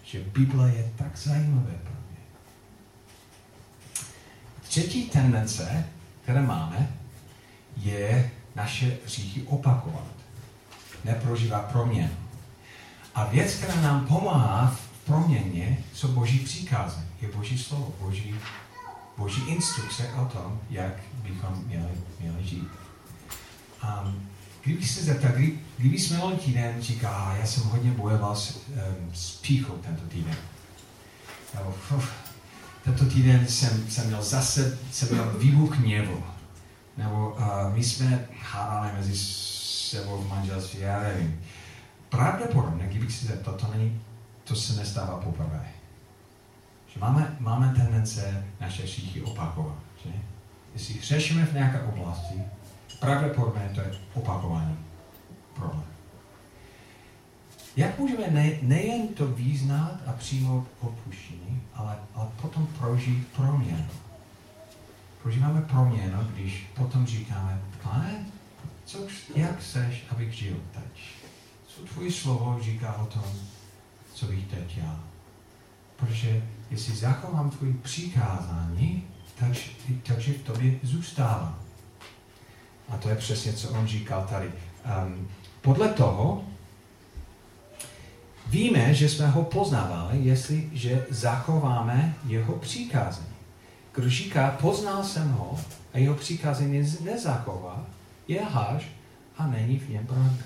že 0.05 0.25
Bible 0.25 0.75
je 0.75 0.93
tak 0.97 1.19
zajímavé 1.19 1.75
pro 1.83 1.93
mě. 2.11 2.19
Třetí 4.63 5.11
tendence, 5.11 5.89
které 6.27 6.43
máme, 6.43 6.91
je 7.77 8.31
naše 8.55 8.97
říchy 9.07 9.43
opakovat. 9.43 10.11
Neprožívat 11.05 11.73
proměnu. 11.73 12.17
A 13.15 13.25
věc, 13.25 13.55
která 13.55 13.81
nám 13.81 14.07
pomáhá 14.07 14.67
v 14.67 15.07
proměně, 15.07 15.79
jsou 15.95 16.09
boží 16.09 16.39
příkazy 16.39 17.01
je 17.21 17.29
Boží 17.29 17.59
slovo, 17.59 17.95
Boží, 18.01 18.35
Boží 19.17 19.43
instrukce 19.49 20.13
o 20.13 20.25
tom, 20.25 20.61
jak 20.71 20.93
bychom 21.23 21.65
měli, 21.67 21.93
měli 22.21 22.45
žít. 22.45 22.69
Um, 23.85 24.29
kdyby 24.65 24.85
se 24.87 25.05
zeptal, 25.05 25.33
kdy, 25.33 25.59
kdyby 25.79 25.99
jsme 25.99 26.17
minulý 26.17 26.37
týden 26.37 26.83
říká, 26.83 27.37
já 27.41 27.47
jsem 27.47 27.63
hodně 27.63 27.91
bojoval 27.91 28.37
s, 28.37 28.57
um, 28.57 29.15
s 29.15 29.37
píchou 29.37 29.73
tento 29.73 30.03
týden. 30.03 30.37
Nebo, 31.55 31.75
uf, 31.97 32.13
tento 32.87 33.05
týden 33.05 33.47
jsem, 33.47 33.91
jsem 33.91 34.07
měl 34.07 34.23
zase 34.23 34.79
jsem 34.93 35.09
měl 35.09 35.39
výbuch 35.39 35.79
hněvu. 35.79 36.25
Nebo 36.97 37.31
uh, 37.31 37.75
my 37.75 37.85
jsme 37.85 38.27
hádali 38.43 38.93
mezi 38.97 39.17
sebou 39.17 40.19
v 40.19 40.29
manželství, 40.29 40.81
já 40.81 41.01
nevím. 41.01 41.41
Pravděpodobně, 42.09 42.87
kdybych 42.87 43.13
se 43.13 43.27
zeptal, 43.27 43.55
to, 43.55 43.67
není, 43.77 44.01
to 44.45 44.55
se 44.55 44.81
nestává 44.81 45.17
poprvé. 45.17 45.69
Že 46.95 47.01
máme, 47.01 47.37
máme 47.41 47.75
tendence 47.77 48.45
naše 48.61 48.83
hříchy 48.83 49.23
opakovat. 49.23 49.79
Že? 50.05 50.11
Jestli 50.75 50.95
hřešíme 50.95 51.47
v 51.47 51.53
nějaké 51.53 51.81
oblasti, 51.81 52.43
pravděpodobně 53.01 53.71
to 53.75 53.81
je 53.81 53.91
opakování 54.15 54.79
problém. 55.55 55.97
Jak 57.77 57.99
můžeme 57.99 58.31
ne, 58.31 58.51
nejen 58.63 59.09
to 59.09 59.27
význat 59.27 60.01
a 60.07 60.13
přijmout 60.13 60.67
odpuštění, 60.81 61.63
ale, 61.75 61.97
ale 62.15 62.29
potom 62.57 62.67
prožít 62.79 63.29
proměnu? 63.29 63.87
prožíváme 65.23 65.63
proměnu, 65.63 66.19
když 66.35 66.67
potom 66.75 67.07
říkáme, 67.07 67.61
pane, 67.83 68.27
co, 68.85 68.99
jak 69.35 69.59
chceš, 69.59 70.05
abych 70.11 70.33
žil 70.33 70.57
teď? 70.73 71.03
Co 71.67 71.83
tvoje 71.83 72.13
slovo 72.13 72.59
říká 72.63 72.97
o 72.97 73.07
tom, 73.07 73.23
co 74.15 74.27
bych 74.27 74.47
teď 74.47 74.75
dělal? 74.75 75.01
Protože 75.97 76.45
jestli 76.71 76.97
zachovám 76.97 77.51
tvoje 77.51 77.73
přikázání, 77.83 79.05
tak, 79.39 79.53
takže 80.03 80.33
v 80.33 80.43
tobě 80.43 80.79
zůstávám. 80.83 81.59
A 82.89 82.97
to 82.97 83.09
je 83.09 83.17
přesně, 83.17 83.53
co 83.53 83.71
on 83.71 83.87
říkal 83.87 84.27
tady. 84.31 84.53
Um, 85.07 85.29
podle 85.61 85.89
toho 85.89 86.45
víme, 88.47 88.95
že 88.95 89.09
jsme 89.09 89.27
ho 89.27 89.43
poznávali, 89.43 90.19
jestliže 90.19 91.07
zachováme 91.11 92.15
jeho 92.27 92.55
přikázání. 92.55 93.37
Kdo 93.95 94.11
říká, 94.11 94.57
poznal 94.61 95.05
jsem 95.05 95.31
ho 95.31 95.61
a 95.95 95.99
jeho 95.99 96.15
přikázání 96.15 96.97
nezachová, 97.01 97.87
je 98.29 98.43
háž 98.43 98.89
a 99.39 99.47
není 99.47 99.79
v 99.79 99.91
něm 99.91 100.07
pravda. 100.07 100.45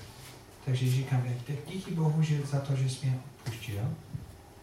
Takže 0.65 0.91
říkám, 0.91 1.23
díky 1.67 1.91
Bohu 1.91 2.23
že 2.23 2.41
za 2.41 2.59
to, 2.59 2.75
že 2.75 2.89
jsi 2.89 3.05
mě 3.05 3.19
odpustil. 3.35 3.81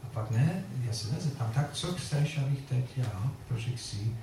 A 0.04 0.06
pak 0.12 0.30
ne, 0.30 0.64
já 0.86 0.92
se 0.92 1.12
nezeptám, 1.12 1.50
tak 1.54 1.72
co 1.72 1.92
chceš, 1.92 2.38
abych 2.38 2.60
teď 2.60 2.84
dělal, 2.96 3.30
protože 3.48 3.70
chci 3.70 4.16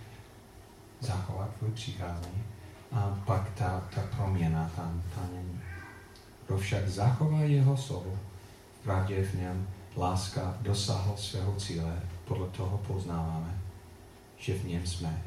zachovat 0.99 1.49
tvůj 1.59 1.72
přikázání. 1.72 2.43
A 2.91 3.20
pak 3.26 3.49
ta, 3.49 3.84
ta 3.95 4.01
proměna 4.16 4.72
tam, 4.76 5.03
tam 5.16 5.30
není. 5.36 5.61
Kdo 6.47 6.57
však 6.57 6.89
zachová 6.89 7.39
jeho 7.39 7.78
slovo, 7.78 8.20
pravdě 8.86 9.23
v 9.23 9.33
něm 9.33 9.67
láska 9.97 10.57
dosáhla 10.61 11.17
svého 11.17 11.55
cíle, 11.55 12.01
podle 12.25 12.47
toho 12.47 12.77
poznáváme, 12.77 13.61
že 14.38 14.53
v 14.53 14.65
něm 14.65 14.88
jsme. 14.88 15.23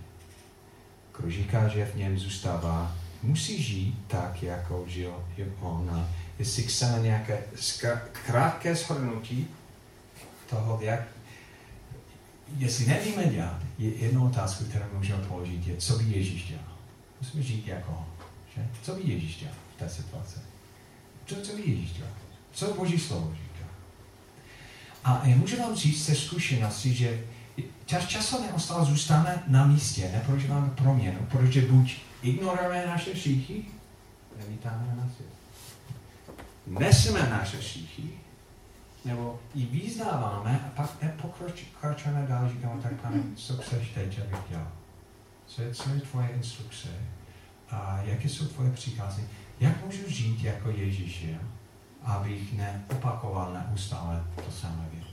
Kdo 1.18 1.30
říká, 1.30 1.68
že 1.68 1.86
v 1.86 1.94
něm 1.94 2.18
zůstává, 2.18 2.96
musí 3.22 3.62
žít 3.62 4.04
tak, 4.06 4.42
jako 4.42 4.84
žil 4.86 5.24
on. 5.61 6.09
Jestli 6.38 6.62
chceme 6.62 7.02
nějaké 7.02 7.44
krátké 8.26 8.74
shrnutí 8.74 9.48
toho, 10.50 10.78
jak, 10.82 11.00
jestli 12.56 12.86
nevíme 12.86 13.24
dělat, 13.24 13.62
je 13.78 13.94
jednu 13.94 14.26
otázku, 14.26 14.64
kterou 14.64 14.84
můžeme 14.92 15.24
položit, 15.24 15.66
je, 15.66 15.76
co 15.76 15.98
by 15.98 16.04
Ježíš 16.04 16.48
dělal. 16.48 16.74
Musíme 17.20 17.42
žít 17.42 17.66
jako 17.66 17.90
on. 17.90 18.26
Že? 18.56 18.68
Co 18.82 18.94
by 18.94 19.02
Ježíš 19.12 19.36
dělal 19.36 19.54
v 19.76 19.78
té 19.78 19.88
situaci? 19.88 20.38
Co, 21.26 21.36
co 21.36 21.56
by 21.56 21.62
Ježíš 21.62 21.92
dělal? 21.92 22.12
Co 22.59 22.74
Boží 22.74 22.98
slovo 22.98 23.32
říká? 23.32 23.66
A 25.04 25.22
můžu 25.24 25.56
vám 25.56 25.74
říct 25.74 26.06
ze 26.06 26.14
zkušenosti, 26.14 26.94
že 26.94 27.24
čas 27.86 28.06
často 28.06 28.42
neustále 28.42 28.84
zůstáváme 28.84 29.42
na 29.46 29.66
místě, 29.66 30.11
neprožíváme 30.12 30.70
proměnu, 30.70 31.26
protože 31.30 31.61
buď 31.61 31.96
ignorujeme 32.22 32.86
naše 32.86 33.16
šíchy, 33.16 33.64
nevítáme 34.38 34.94
na 34.96 35.11
svět. 35.16 35.30
Neseme 36.66 37.30
naše 37.30 37.62
šíchy, 37.62 38.11
nebo 39.04 39.40
ji 39.54 39.66
význáváme 39.66 40.61
a 40.66 40.70
pak 40.76 41.02
nepokročíme 41.02 42.26
dál, 42.28 42.48
říkáme, 42.48 42.82
tak 42.82 42.92
pane, 42.92 43.22
co 43.36 43.56
chceš 43.56 43.88
teď, 43.88 44.20
abych 44.20 44.48
dělal? 44.48 44.72
Co 45.46 45.62
je, 45.62 45.74
co 45.74 45.90
je 45.90 46.00
tvoje 46.00 46.28
instrukce? 46.28 46.88
A 47.70 48.00
jaké 48.04 48.28
jsou 48.28 48.46
tvoje 48.46 48.70
příkazy? 48.70 49.28
Jak 49.61 49.84
můžu 49.84 50.09
žít 50.09 50.44
jako 50.44 50.70
Ježíš 50.70 51.22
je, 51.22 51.38
abych 52.09 52.52
neopakoval 52.52 53.52
neustále 53.52 54.24
to 54.44 54.50
samé 54.50 54.88
věc? 54.92 55.06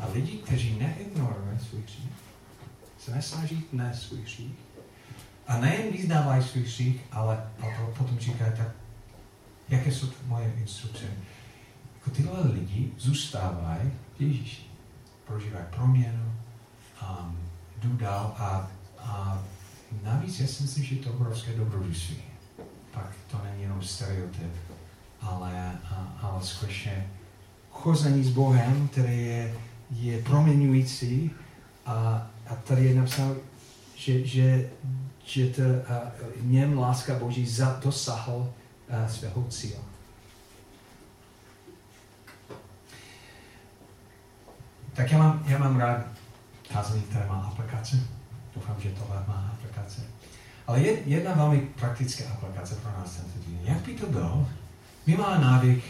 A 0.00 0.12
lidi, 0.12 0.38
kteří 0.38 0.78
neignorují 0.78 1.58
svůj 1.58 1.82
hřích, 1.82 2.12
se 2.98 3.14
nesnaží 3.14 3.64
ne 3.72 3.94
svůj 3.94 4.20
hřích, 4.22 4.54
a 5.46 5.58
nejen 5.58 5.92
vyznávají 5.92 6.42
svůj 6.42 6.62
hřích, 6.62 7.00
ale, 7.12 7.50
ale 7.62 7.74
potom 7.98 8.18
říkají, 8.18 8.52
tak 8.56 8.68
jaké 9.68 9.92
jsou 9.92 10.06
moje 10.26 10.52
instrukce? 10.58 11.04
Jako 11.94 12.10
tyhle 12.10 12.48
lidi 12.48 12.92
zůstávají 12.98 13.90
v 14.18 14.20
Ježíši. 14.20 14.62
Prožívají 15.26 15.64
proměnu, 15.70 16.32
um, 17.02 17.38
jdou 17.78 17.96
dál 17.96 18.34
a, 18.38 18.70
a 18.98 19.42
navíc 20.02 20.40
já 20.40 20.46
si 20.46 20.62
myslím, 20.62 20.84
že 20.84 20.94
je 20.94 21.02
to 21.02 21.10
obrovské 21.10 21.52
dobrodružství. 21.52 22.16
Pak 22.90 23.12
to 23.30 23.40
není 23.44 23.62
jenom 23.62 23.82
stereotyp, 23.82 24.52
ale, 25.22 25.78
ale 26.22 26.42
skutečně 26.42 27.06
chození 27.70 28.24
s 28.24 28.30
Bohem, 28.30 28.88
který 28.88 29.26
je 29.26 29.54
je 29.96 30.22
proměňující 30.22 31.30
a, 31.86 32.26
a 32.50 32.54
tady 32.54 32.84
je 32.84 32.94
napsáno, 32.94 33.34
že, 33.96 34.26
že, 34.26 34.70
že 35.24 35.46
to, 35.46 35.62
a, 35.62 36.12
něm 36.40 36.78
láska 36.78 37.18
Boží 37.18 37.46
za, 37.46 37.80
dosahl 37.84 38.52
a, 38.90 39.08
svého 39.08 39.44
cíle. 39.44 39.80
Tak 44.92 45.12
já 45.12 45.18
mám, 45.18 45.44
já 45.46 45.58
mám 45.58 45.78
rád 45.78 46.06
kázání, 46.72 47.02
které 47.02 47.26
má 47.26 47.34
aplikace. 47.34 47.96
Doufám, 48.54 48.76
že 48.78 48.90
tohle 48.90 49.24
má 49.28 49.50
aplikace. 49.52 50.02
Ale 50.66 50.80
je, 50.80 51.02
jedna 51.06 51.34
velmi 51.34 51.60
praktická 51.60 52.24
aplikace 52.32 52.74
pro 52.74 52.90
nás 52.90 53.16
tento 53.16 53.38
týden. 53.38 53.60
Jak 53.64 53.78
by 53.78 53.94
to 53.94 54.06
bylo? 54.06 54.48
My 55.06 55.16
máme 55.16 55.44
návyk 55.44 55.84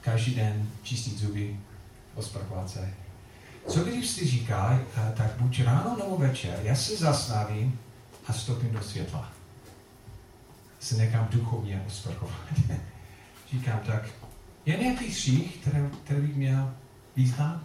každý 0.00 0.34
den 0.34 0.68
čistit 0.82 1.18
zuby, 1.18 1.56
osprchovat 2.14 2.70
se, 2.70 2.94
co 3.68 3.84
když 3.84 4.08
si 4.08 4.26
říká, 4.26 4.80
eh, 4.96 5.12
tak 5.16 5.30
buď 5.38 5.60
ráno 5.60 5.96
nebo 5.98 6.16
večer, 6.16 6.60
já 6.62 6.74
se 6.74 6.96
zasnavím 6.96 7.78
a 8.26 8.32
vstoupím 8.32 8.72
do 8.72 8.82
světla. 8.82 9.32
Se 10.80 10.96
nechám 10.96 11.28
duchovně 11.30 11.84
osprchovat. 11.86 12.40
Říkám 13.50 13.80
tak, 13.86 14.02
je 14.66 14.76
nějaký 14.76 15.06
hřích, 15.06 15.56
který, 15.56 15.84
který 16.04 16.20
bych 16.20 16.36
měl 16.36 16.74
význat? 17.16 17.60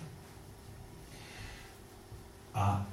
A 2.54 2.86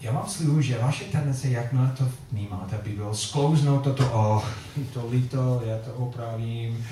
já 0.00 0.12
vám 0.12 0.28
slibuju, 0.28 0.60
že 0.60 0.78
vaše 0.78 1.04
tendence, 1.04 1.48
jakmile 1.48 1.92
to 1.98 2.08
vnímáte, 2.32 2.78
by 2.84 2.90
bylo 2.90 3.14
sklouznout 3.14 3.84
toto, 3.84 4.12
oh, 4.12 4.44
to 4.94 5.08
líto, 5.10 5.62
já 5.64 5.78
to 5.78 5.94
opravím. 5.94 6.86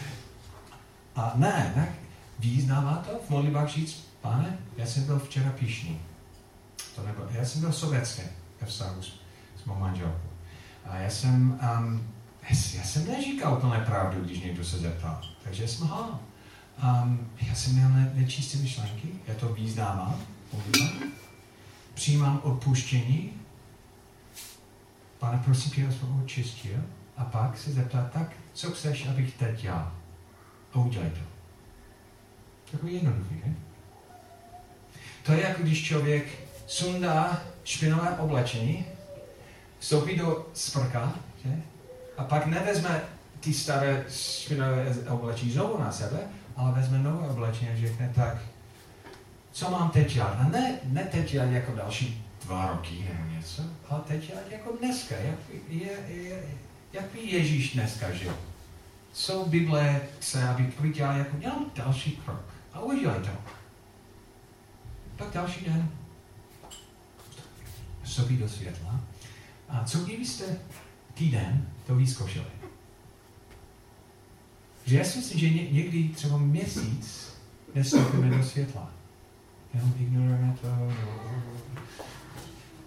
A 1.19 1.33
ne, 1.35 1.73
ne, 1.77 1.95
význává 2.39 2.95
to 2.97 3.19
v 3.27 3.31
modlitbách 3.31 3.69
říct, 3.69 4.09
pane, 4.21 4.59
já 4.77 4.87
jsem 4.87 5.05
byl 5.05 5.19
včera 5.19 5.51
píšný. 5.51 6.01
To 6.95 7.07
nebo, 7.07 7.23
já 7.31 7.45
jsem 7.45 7.61
byl 7.61 7.73
sovětský 7.73 8.23
ve 8.61 8.67
vztahu 8.67 9.03
s, 9.03 9.21
s 9.63 9.65
mou 9.65 9.75
manželkou. 9.75 10.29
A 10.85 10.97
já 10.97 11.11
jsem, 11.11 11.61
um, 11.79 12.13
já 12.75 12.85
jsem 12.85 13.07
neříkal 13.07 13.55
úplné 13.55 13.81
pravdu, 13.81 14.25
když 14.25 14.41
někdo 14.41 14.65
se 14.65 14.79
zeptal. 14.79 15.21
Takže 15.45 15.69
jsem 15.69 15.85
lhal. 15.87 16.19
Um, 16.83 17.31
já 17.41 17.55
jsem 17.55 17.73
měl 17.73 17.89
ne, 17.89 18.13
nečisté 18.15 18.59
myšlenky, 18.59 19.09
já 19.27 19.35
to 19.35 19.49
význávám, 19.49 20.21
přijímám 21.95 22.41
odpuštění, 22.43 23.33
pane, 25.19 25.43
prosím 25.45 25.71
tě, 25.71 25.93
jsem 25.93 26.23
očistil, 26.25 26.81
a 27.17 27.25
pak 27.25 27.59
se 27.59 27.73
zeptat, 27.73 28.13
tak, 28.13 28.33
co 28.53 28.71
chceš, 28.71 29.07
abych 29.07 29.35
teď 29.35 29.61
dělal? 29.61 29.98
A 30.73 30.79
udělej 30.79 31.11
to. 31.11 31.21
Takový 32.73 32.95
jednoduchý, 32.95 33.35
ne? 33.47 33.55
To 35.23 35.33
je 35.33 35.43
jako 35.43 35.63
když 35.63 35.85
člověk 35.85 36.25
sundá 36.67 37.43
špinavé 37.65 38.11
oblečení, 38.11 38.85
vstoupí 39.79 40.17
do 40.17 40.47
sprka, 40.55 41.13
že? 41.45 41.63
a 42.17 42.25
pak 42.25 42.47
nevezme 42.47 43.01
ty 43.41 43.55
staré 43.55 44.05
špinavé 44.11 44.95
oblečení 45.09 45.53
znovu 45.53 45.79
na 45.79 45.93
sebe, 45.93 46.19
ale 46.57 46.73
vezme 46.73 46.99
nové 46.99 47.29
oblečení 47.29 47.71
a 47.71 47.77
řekne 47.77 48.13
tak, 48.15 48.37
co 49.53 49.71
mám 49.71 49.91
teď 49.91 50.13
dělat? 50.13 50.37
A 50.39 50.49
ne, 50.49 50.79
ne 50.85 51.05
teď 51.05 51.31
dělat 51.31 51.51
jako 51.51 51.73
další 51.73 52.25
dva 52.45 52.67
roky 52.67 53.09
nebo 53.09 53.35
něco, 53.37 53.63
ale 53.89 54.01
teď 54.07 54.27
dělat 54.27 54.45
jako 54.51 54.73
dneska, 54.77 55.15
jak, 55.17 55.39
je, 55.69 55.91
je, 56.09 56.43
jak 56.93 57.05
by 57.05 57.21
Ježíš 57.21 57.75
dneska 57.75 58.11
žil. 58.11 58.35
Co 59.13 59.45
Bible 59.45 60.01
chce, 60.19 60.49
aby 60.49 60.73
dělal 60.93 61.17
jako 61.19 61.37
další 61.75 62.11
krok. 62.11 62.45
A 62.73 62.81
udělej 62.81 63.21
to. 63.21 63.31
Pak 65.17 65.35
další 65.35 65.65
den 65.65 65.91
vstoupí 68.03 68.37
do 68.37 68.49
světla. 68.49 69.01
A 69.69 69.85
co 69.85 69.99
kdybyste 69.99 70.45
týden 71.15 71.69
to 71.87 71.95
vyzkoušeli? 71.95 72.47
Že 74.85 74.99
já 74.99 75.05
si 75.05 75.19
myslím, 75.19 75.41
že 75.41 75.51
někdy 75.51 76.09
třeba 76.09 76.39
měsíc 76.39 77.35
nestoupíme 77.75 78.37
do 78.37 78.45
světla. 78.45 78.91
Jenom 79.75 79.95
ignorujeme 79.99 80.57
to. 80.61 80.69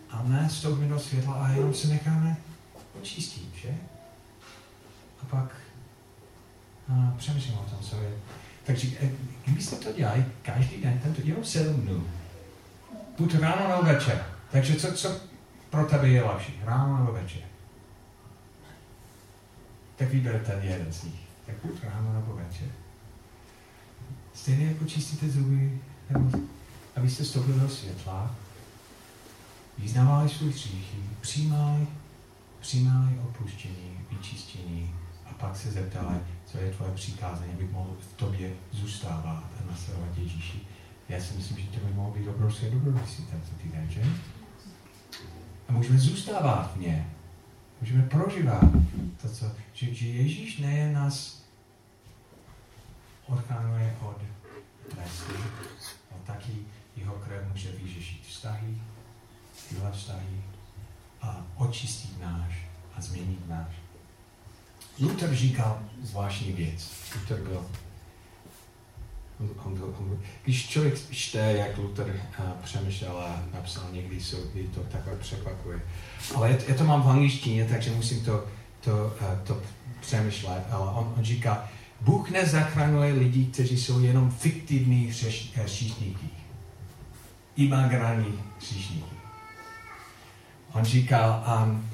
A 0.09 0.23
ne 0.23 0.47
vstoupíme 0.49 0.87
do 0.87 0.99
světla 0.99 1.33
a 1.33 1.49
jenom 1.51 1.73
se 1.73 1.87
necháme 1.87 2.37
očistit, 3.01 3.55
že? 3.55 3.77
A 5.21 5.25
pak 5.25 5.55
a 6.89 7.13
přemýšlím 7.17 7.57
o 7.57 7.63
tom, 7.69 7.79
co 7.81 7.95
je. 7.95 8.11
Takže 8.63 8.87
kdybyste 9.45 9.75
to 9.75 9.93
dělali 9.93 10.25
každý 10.41 10.81
den, 10.81 10.99
tento 10.99 11.21
jenom 11.21 11.43
sedm 11.43 11.81
dnů, 11.81 12.07
buď 13.17 13.35
ráno 13.35 13.67
nebo 13.69 13.83
večer. 13.83 14.25
Takže 14.51 14.75
co, 14.75 14.93
co 14.93 15.19
pro 15.69 15.85
tebe 15.85 16.09
je 16.09 16.23
lepší, 16.23 16.59
ráno 16.63 16.97
nebo 16.97 17.11
večer? 17.11 17.41
Tak 19.95 20.09
vyber 20.09 20.43
ten 20.45 20.59
jeden 20.63 20.93
z 20.93 21.03
nich. 21.03 21.19
Tak 21.45 21.55
buď 21.63 21.83
ráno 21.83 22.13
nebo 22.13 22.35
večer. 22.35 22.67
Stejně 24.33 24.65
jako 24.65 24.85
čistíte 24.85 25.29
zuby, 25.29 25.79
nebo 26.09 26.39
abyste 26.95 27.23
vstoupili 27.23 27.59
do 27.59 27.69
světla, 27.69 28.35
vyznávali 29.77 30.29
svůj 30.29 30.49
hříchy, 30.49 30.97
přijímali, 31.21 31.87
přijímali 32.59 33.19
opuštění, 33.23 33.99
vyčištění 34.09 34.95
pak 35.41 35.57
se 35.57 35.71
zeptali, 35.71 36.15
co 36.45 36.57
je 36.57 36.71
tvoje 36.71 36.91
přikázání, 36.91 37.53
abych 37.53 37.71
mohl 37.71 37.97
v 37.99 38.13
tobě 38.13 38.53
zůstávat 38.71 39.43
a 39.59 39.71
nasledovat 39.71 40.17
Ježíši. 40.17 40.59
Já 41.09 41.21
si 41.21 41.33
myslím, 41.33 41.57
že 41.57 41.79
to 41.79 41.85
by 41.85 41.93
mohlo 41.93 42.13
být 42.13 42.27
obrovské 42.27 42.69
dobrodružství 42.69 43.25
tento 43.25 43.55
týden, 43.61 43.89
že? 43.89 44.03
A 45.67 45.71
můžeme 45.71 45.99
zůstávat 45.99 46.73
v 46.75 46.79
ně. 46.79 47.09
Můžeme 47.81 48.03
prožívat 48.03 48.63
to, 49.21 49.29
co, 49.29 49.51
že, 49.73 49.93
že 49.93 50.07
Ježíš 50.07 50.57
nejen 50.57 50.93
nás 50.93 51.43
odchránuje 53.27 53.95
od 54.01 54.21
trestu, 54.89 55.33
ale 56.11 56.19
taky 56.25 56.51
jeho 56.95 57.13
krev 57.13 57.47
může 57.51 57.71
vyřešit 57.71 58.21
vztahy, 58.27 58.77
tyhle 59.69 59.91
vztahy 59.91 60.43
a 61.21 61.45
očistit 61.55 62.21
náš 62.21 62.67
a 62.95 63.01
změnit 63.01 63.49
náš. 63.49 63.80
Luther 65.01 65.35
říkal 65.35 65.79
zvláštní 66.01 66.51
věc. 66.51 66.91
Luther 67.15 67.41
byl 67.41 67.65
on, 69.41 69.49
on, 69.63 69.95
on, 69.99 70.19
když 70.43 70.69
člověk 70.69 71.09
čte, 71.11 71.39
jak 71.39 71.77
Luther 71.77 72.21
uh, 72.39 72.45
přemýšlel 72.63 73.17
a 73.17 73.43
napsal, 73.53 73.83
někdy 73.91 74.21
jsou, 74.21 74.37
je 74.53 74.63
to 74.63 74.79
takové 74.79 75.15
překvapuje. 75.15 75.81
Ale 76.35 76.57
já 76.67 76.75
to 76.75 76.83
mám 76.83 77.03
v 77.03 77.09
angličtině, 77.09 77.65
takže 77.65 77.91
musím 77.91 78.25
to, 78.25 78.45
to, 78.81 79.15
uh, 79.21 79.39
to 79.43 79.61
přemýšlet. 80.01 80.63
Ale 80.71 80.91
on, 80.91 81.13
on 81.17 81.23
říká, 81.23 81.69
Bůh 82.01 82.29
nezachraňuje 82.29 83.13
lidi, 83.13 83.45
kteří 83.45 83.77
jsou 83.77 83.99
jenom 83.99 84.31
fiktivní 84.31 85.13
hříšníky. 85.55 86.29
Imaginární 87.55 88.39
hříšníky. 88.59 89.15
On 90.73 90.85
říkal, 90.85 91.43
um, 91.63 91.89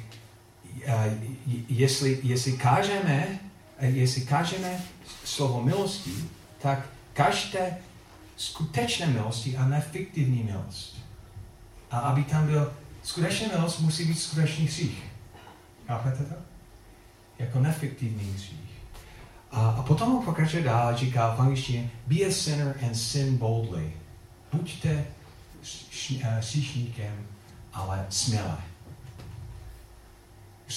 jestli, 1.70 2.20
jestli 2.24 2.52
kážeme, 2.52 3.40
jestli 3.80 4.22
kážeme 4.22 4.82
slovo 5.24 5.64
milosti, 5.64 6.14
tak 6.62 6.90
každé 7.14 7.78
skutečné 8.38 9.08
milosti 9.08 9.58
a 9.58 9.68
ne 9.68 9.82
fiktivní 9.82 10.44
milost. 10.44 10.98
A 11.92 12.00
aby 12.00 12.24
tam 12.24 12.48
byl 12.48 12.74
skutečná 13.04 13.48
milost, 13.48 13.80
musí 13.80 14.06
být 14.06 14.20
skutečný 14.20 14.66
hřích. 14.66 15.04
Chápete 15.88 16.24
to? 16.24 16.36
Jako 17.40 17.60
nefiktivní 17.60 18.34
hřích. 18.34 18.58
A, 19.52 19.70
a 19.70 19.84
potom 19.84 20.26
pokračuje 20.26 20.64
dál 20.64 20.98
říká 20.98 21.36
v 21.36 21.42
angličtině 21.42 21.90
Be 22.08 22.16
a 22.16 22.32
sinner 22.32 22.76
and 22.86 22.96
sin 22.96 23.38
boldly. 23.38 23.94
Buďte 24.54 25.06
hříšníkem, 26.40 27.28
ale 27.74 28.06
směle. 28.10 28.58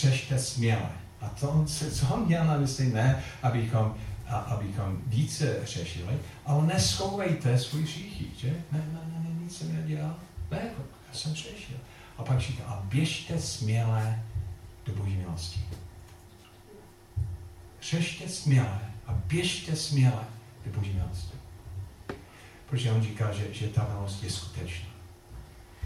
Řešte 0.00 0.38
směle. 0.38 0.90
A 1.20 1.28
to, 1.28 1.64
co 1.92 2.14
on 2.14 2.26
měl 2.26 2.44
na 2.44 2.56
mysli, 2.56 2.86
ne, 2.86 3.22
abychom 3.42 3.94
a 4.30 4.36
abychom 4.36 4.98
více 5.06 5.66
řešili, 5.66 6.18
ale 6.46 6.66
neschovejte 6.66 7.58
svůj 7.58 7.82
hříchy, 7.82 8.26
že? 8.36 8.48
Ne, 8.72 8.78
ne, 8.78 9.00
ne, 9.12 9.24
ne, 9.24 9.42
nic 9.42 9.58
jsem 9.58 9.76
nedělal. 9.76 10.16
Ne, 10.50 10.70
já 11.08 11.14
jsem 11.14 11.34
řešil. 11.34 11.76
A 12.18 12.22
pak 12.22 12.40
říká, 12.40 12.64
a 12.64 12.82
běžte 12.84 13.38
směle 13.38 14.22
do 14.86 14.92
boží 14.92 15.16
milosti. 15.16 15.60
Řešte 17.82 18.28
směle 18.28 18.80
a 19.06 19.12
běžte 19.12 19.76
směle 19.76 20.24
do 20.66 20.80
boží 20.80 20.92
milosti. 20.92 21.36
Protože 22.70 22.92
on 22.92 23.02
říká, 23.02 23.32
že, 23.32 23.54
že 23.54 23.68
ta 23.68 23.88
milost 23.94 24.22
je 24.22 24.30
skutečná. 24.30 24.90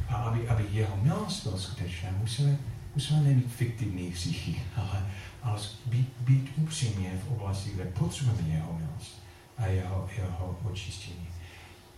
A 0.09 0.15
aby, 0.15 0.49
aby 0.49 0.67
jeho 0.71 0.97
milost 0.97 1.43
byla 1.43 1.59
skutečná, 1.59 2.09
musíme, 2.11 2.59
musíme 2.95 3.21
nemít 3.21 3.53
fiktivní 3.53 4.09
hříchy, 4.09 4.63
ale 4.77 5.07
ale 5.45 5.61
být, 5.87 6.09
být 6.21 6.53
upřímně 6.57 7.21
v 7.25 7.33
oblasti, 7.33 7.71
kde 7.71 7.85
potřebujeme 7.85 8.49
jeho 8.49 8.73
milost 8.73 9.23
a 9.59 9.67
jeho, 9.67 10.09
jeho 10.17 10.59
očištění. 10.63 11.29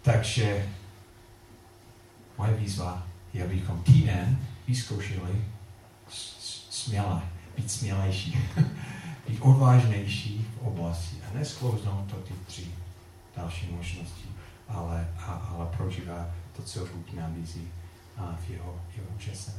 Takže 0.02 0.68
moje 2.38 2.54
výzva 2.54 3.06
je, 3.32 3.44
abychom 3.44 3.82
týden 3.82 4.46
vyzkoušeli 4.68 5.44
směle, 6.70 7.22
být 7.56 7.70
smělejší, 7.70 8.38
být 9.28 9.40
odvážnější 9.40 10.46
v 10.54 10.66
oblasti 10.66 11.16
a 11.30 11.38
nesklouznout 11.38 12.10
to 12.10 12.16
ty 12.16 12.34
tři 12.46 12.66
další 13.36 13.68
možnosti, 13.70 14.28
ale, 14.68 15.08
a, 15.18 15.32
ale 15.32 15.66
prožívat 15.76 16.26
to, 16.56 16.62
co 16.62 16.80
Bůh 16.80 17.12
nabízí 17.12 17.68
a 18.16 18.38
v 18.46 18.50
jeho, 18.50 18.80
jeho 18.96 19.08
úžasné 19.16 19.54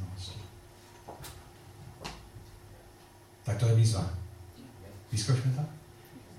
tak 3.48 3.58
to 3.58 3.68
je 3.68 3.76
výzva. 3.76 4.10
Vyzkoušme 5.12 5.52
to? 5.56 5.62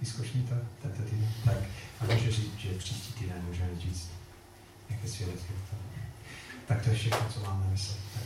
Vyzkoušme 0.00 0.42
to 0.42 0.54
tento 0.82 1.02
týden? 1.02 1.32
Tak 1.44 1.56
a 2.00 2.04
může 2.04 2.32
říct, 2.32 2.58
že 2.58 2.78
příští 2.78 3.12
týden 3.12 3.44
můžeme 3.48 3.80
říct 3.80 4.10
jaké 4.90 5.08
svědectví. 5.08 5.54
to 5.70 5.76
Tak 6.66 6.82
to 6.84 6.90
je 6.90 6.96
všechno, 6.96 7.26
co 7.34 7.40
mám 7.40 7.60
na 7.64 7.70
mysli. 7.70 7.94
Tak. 8.14 8.22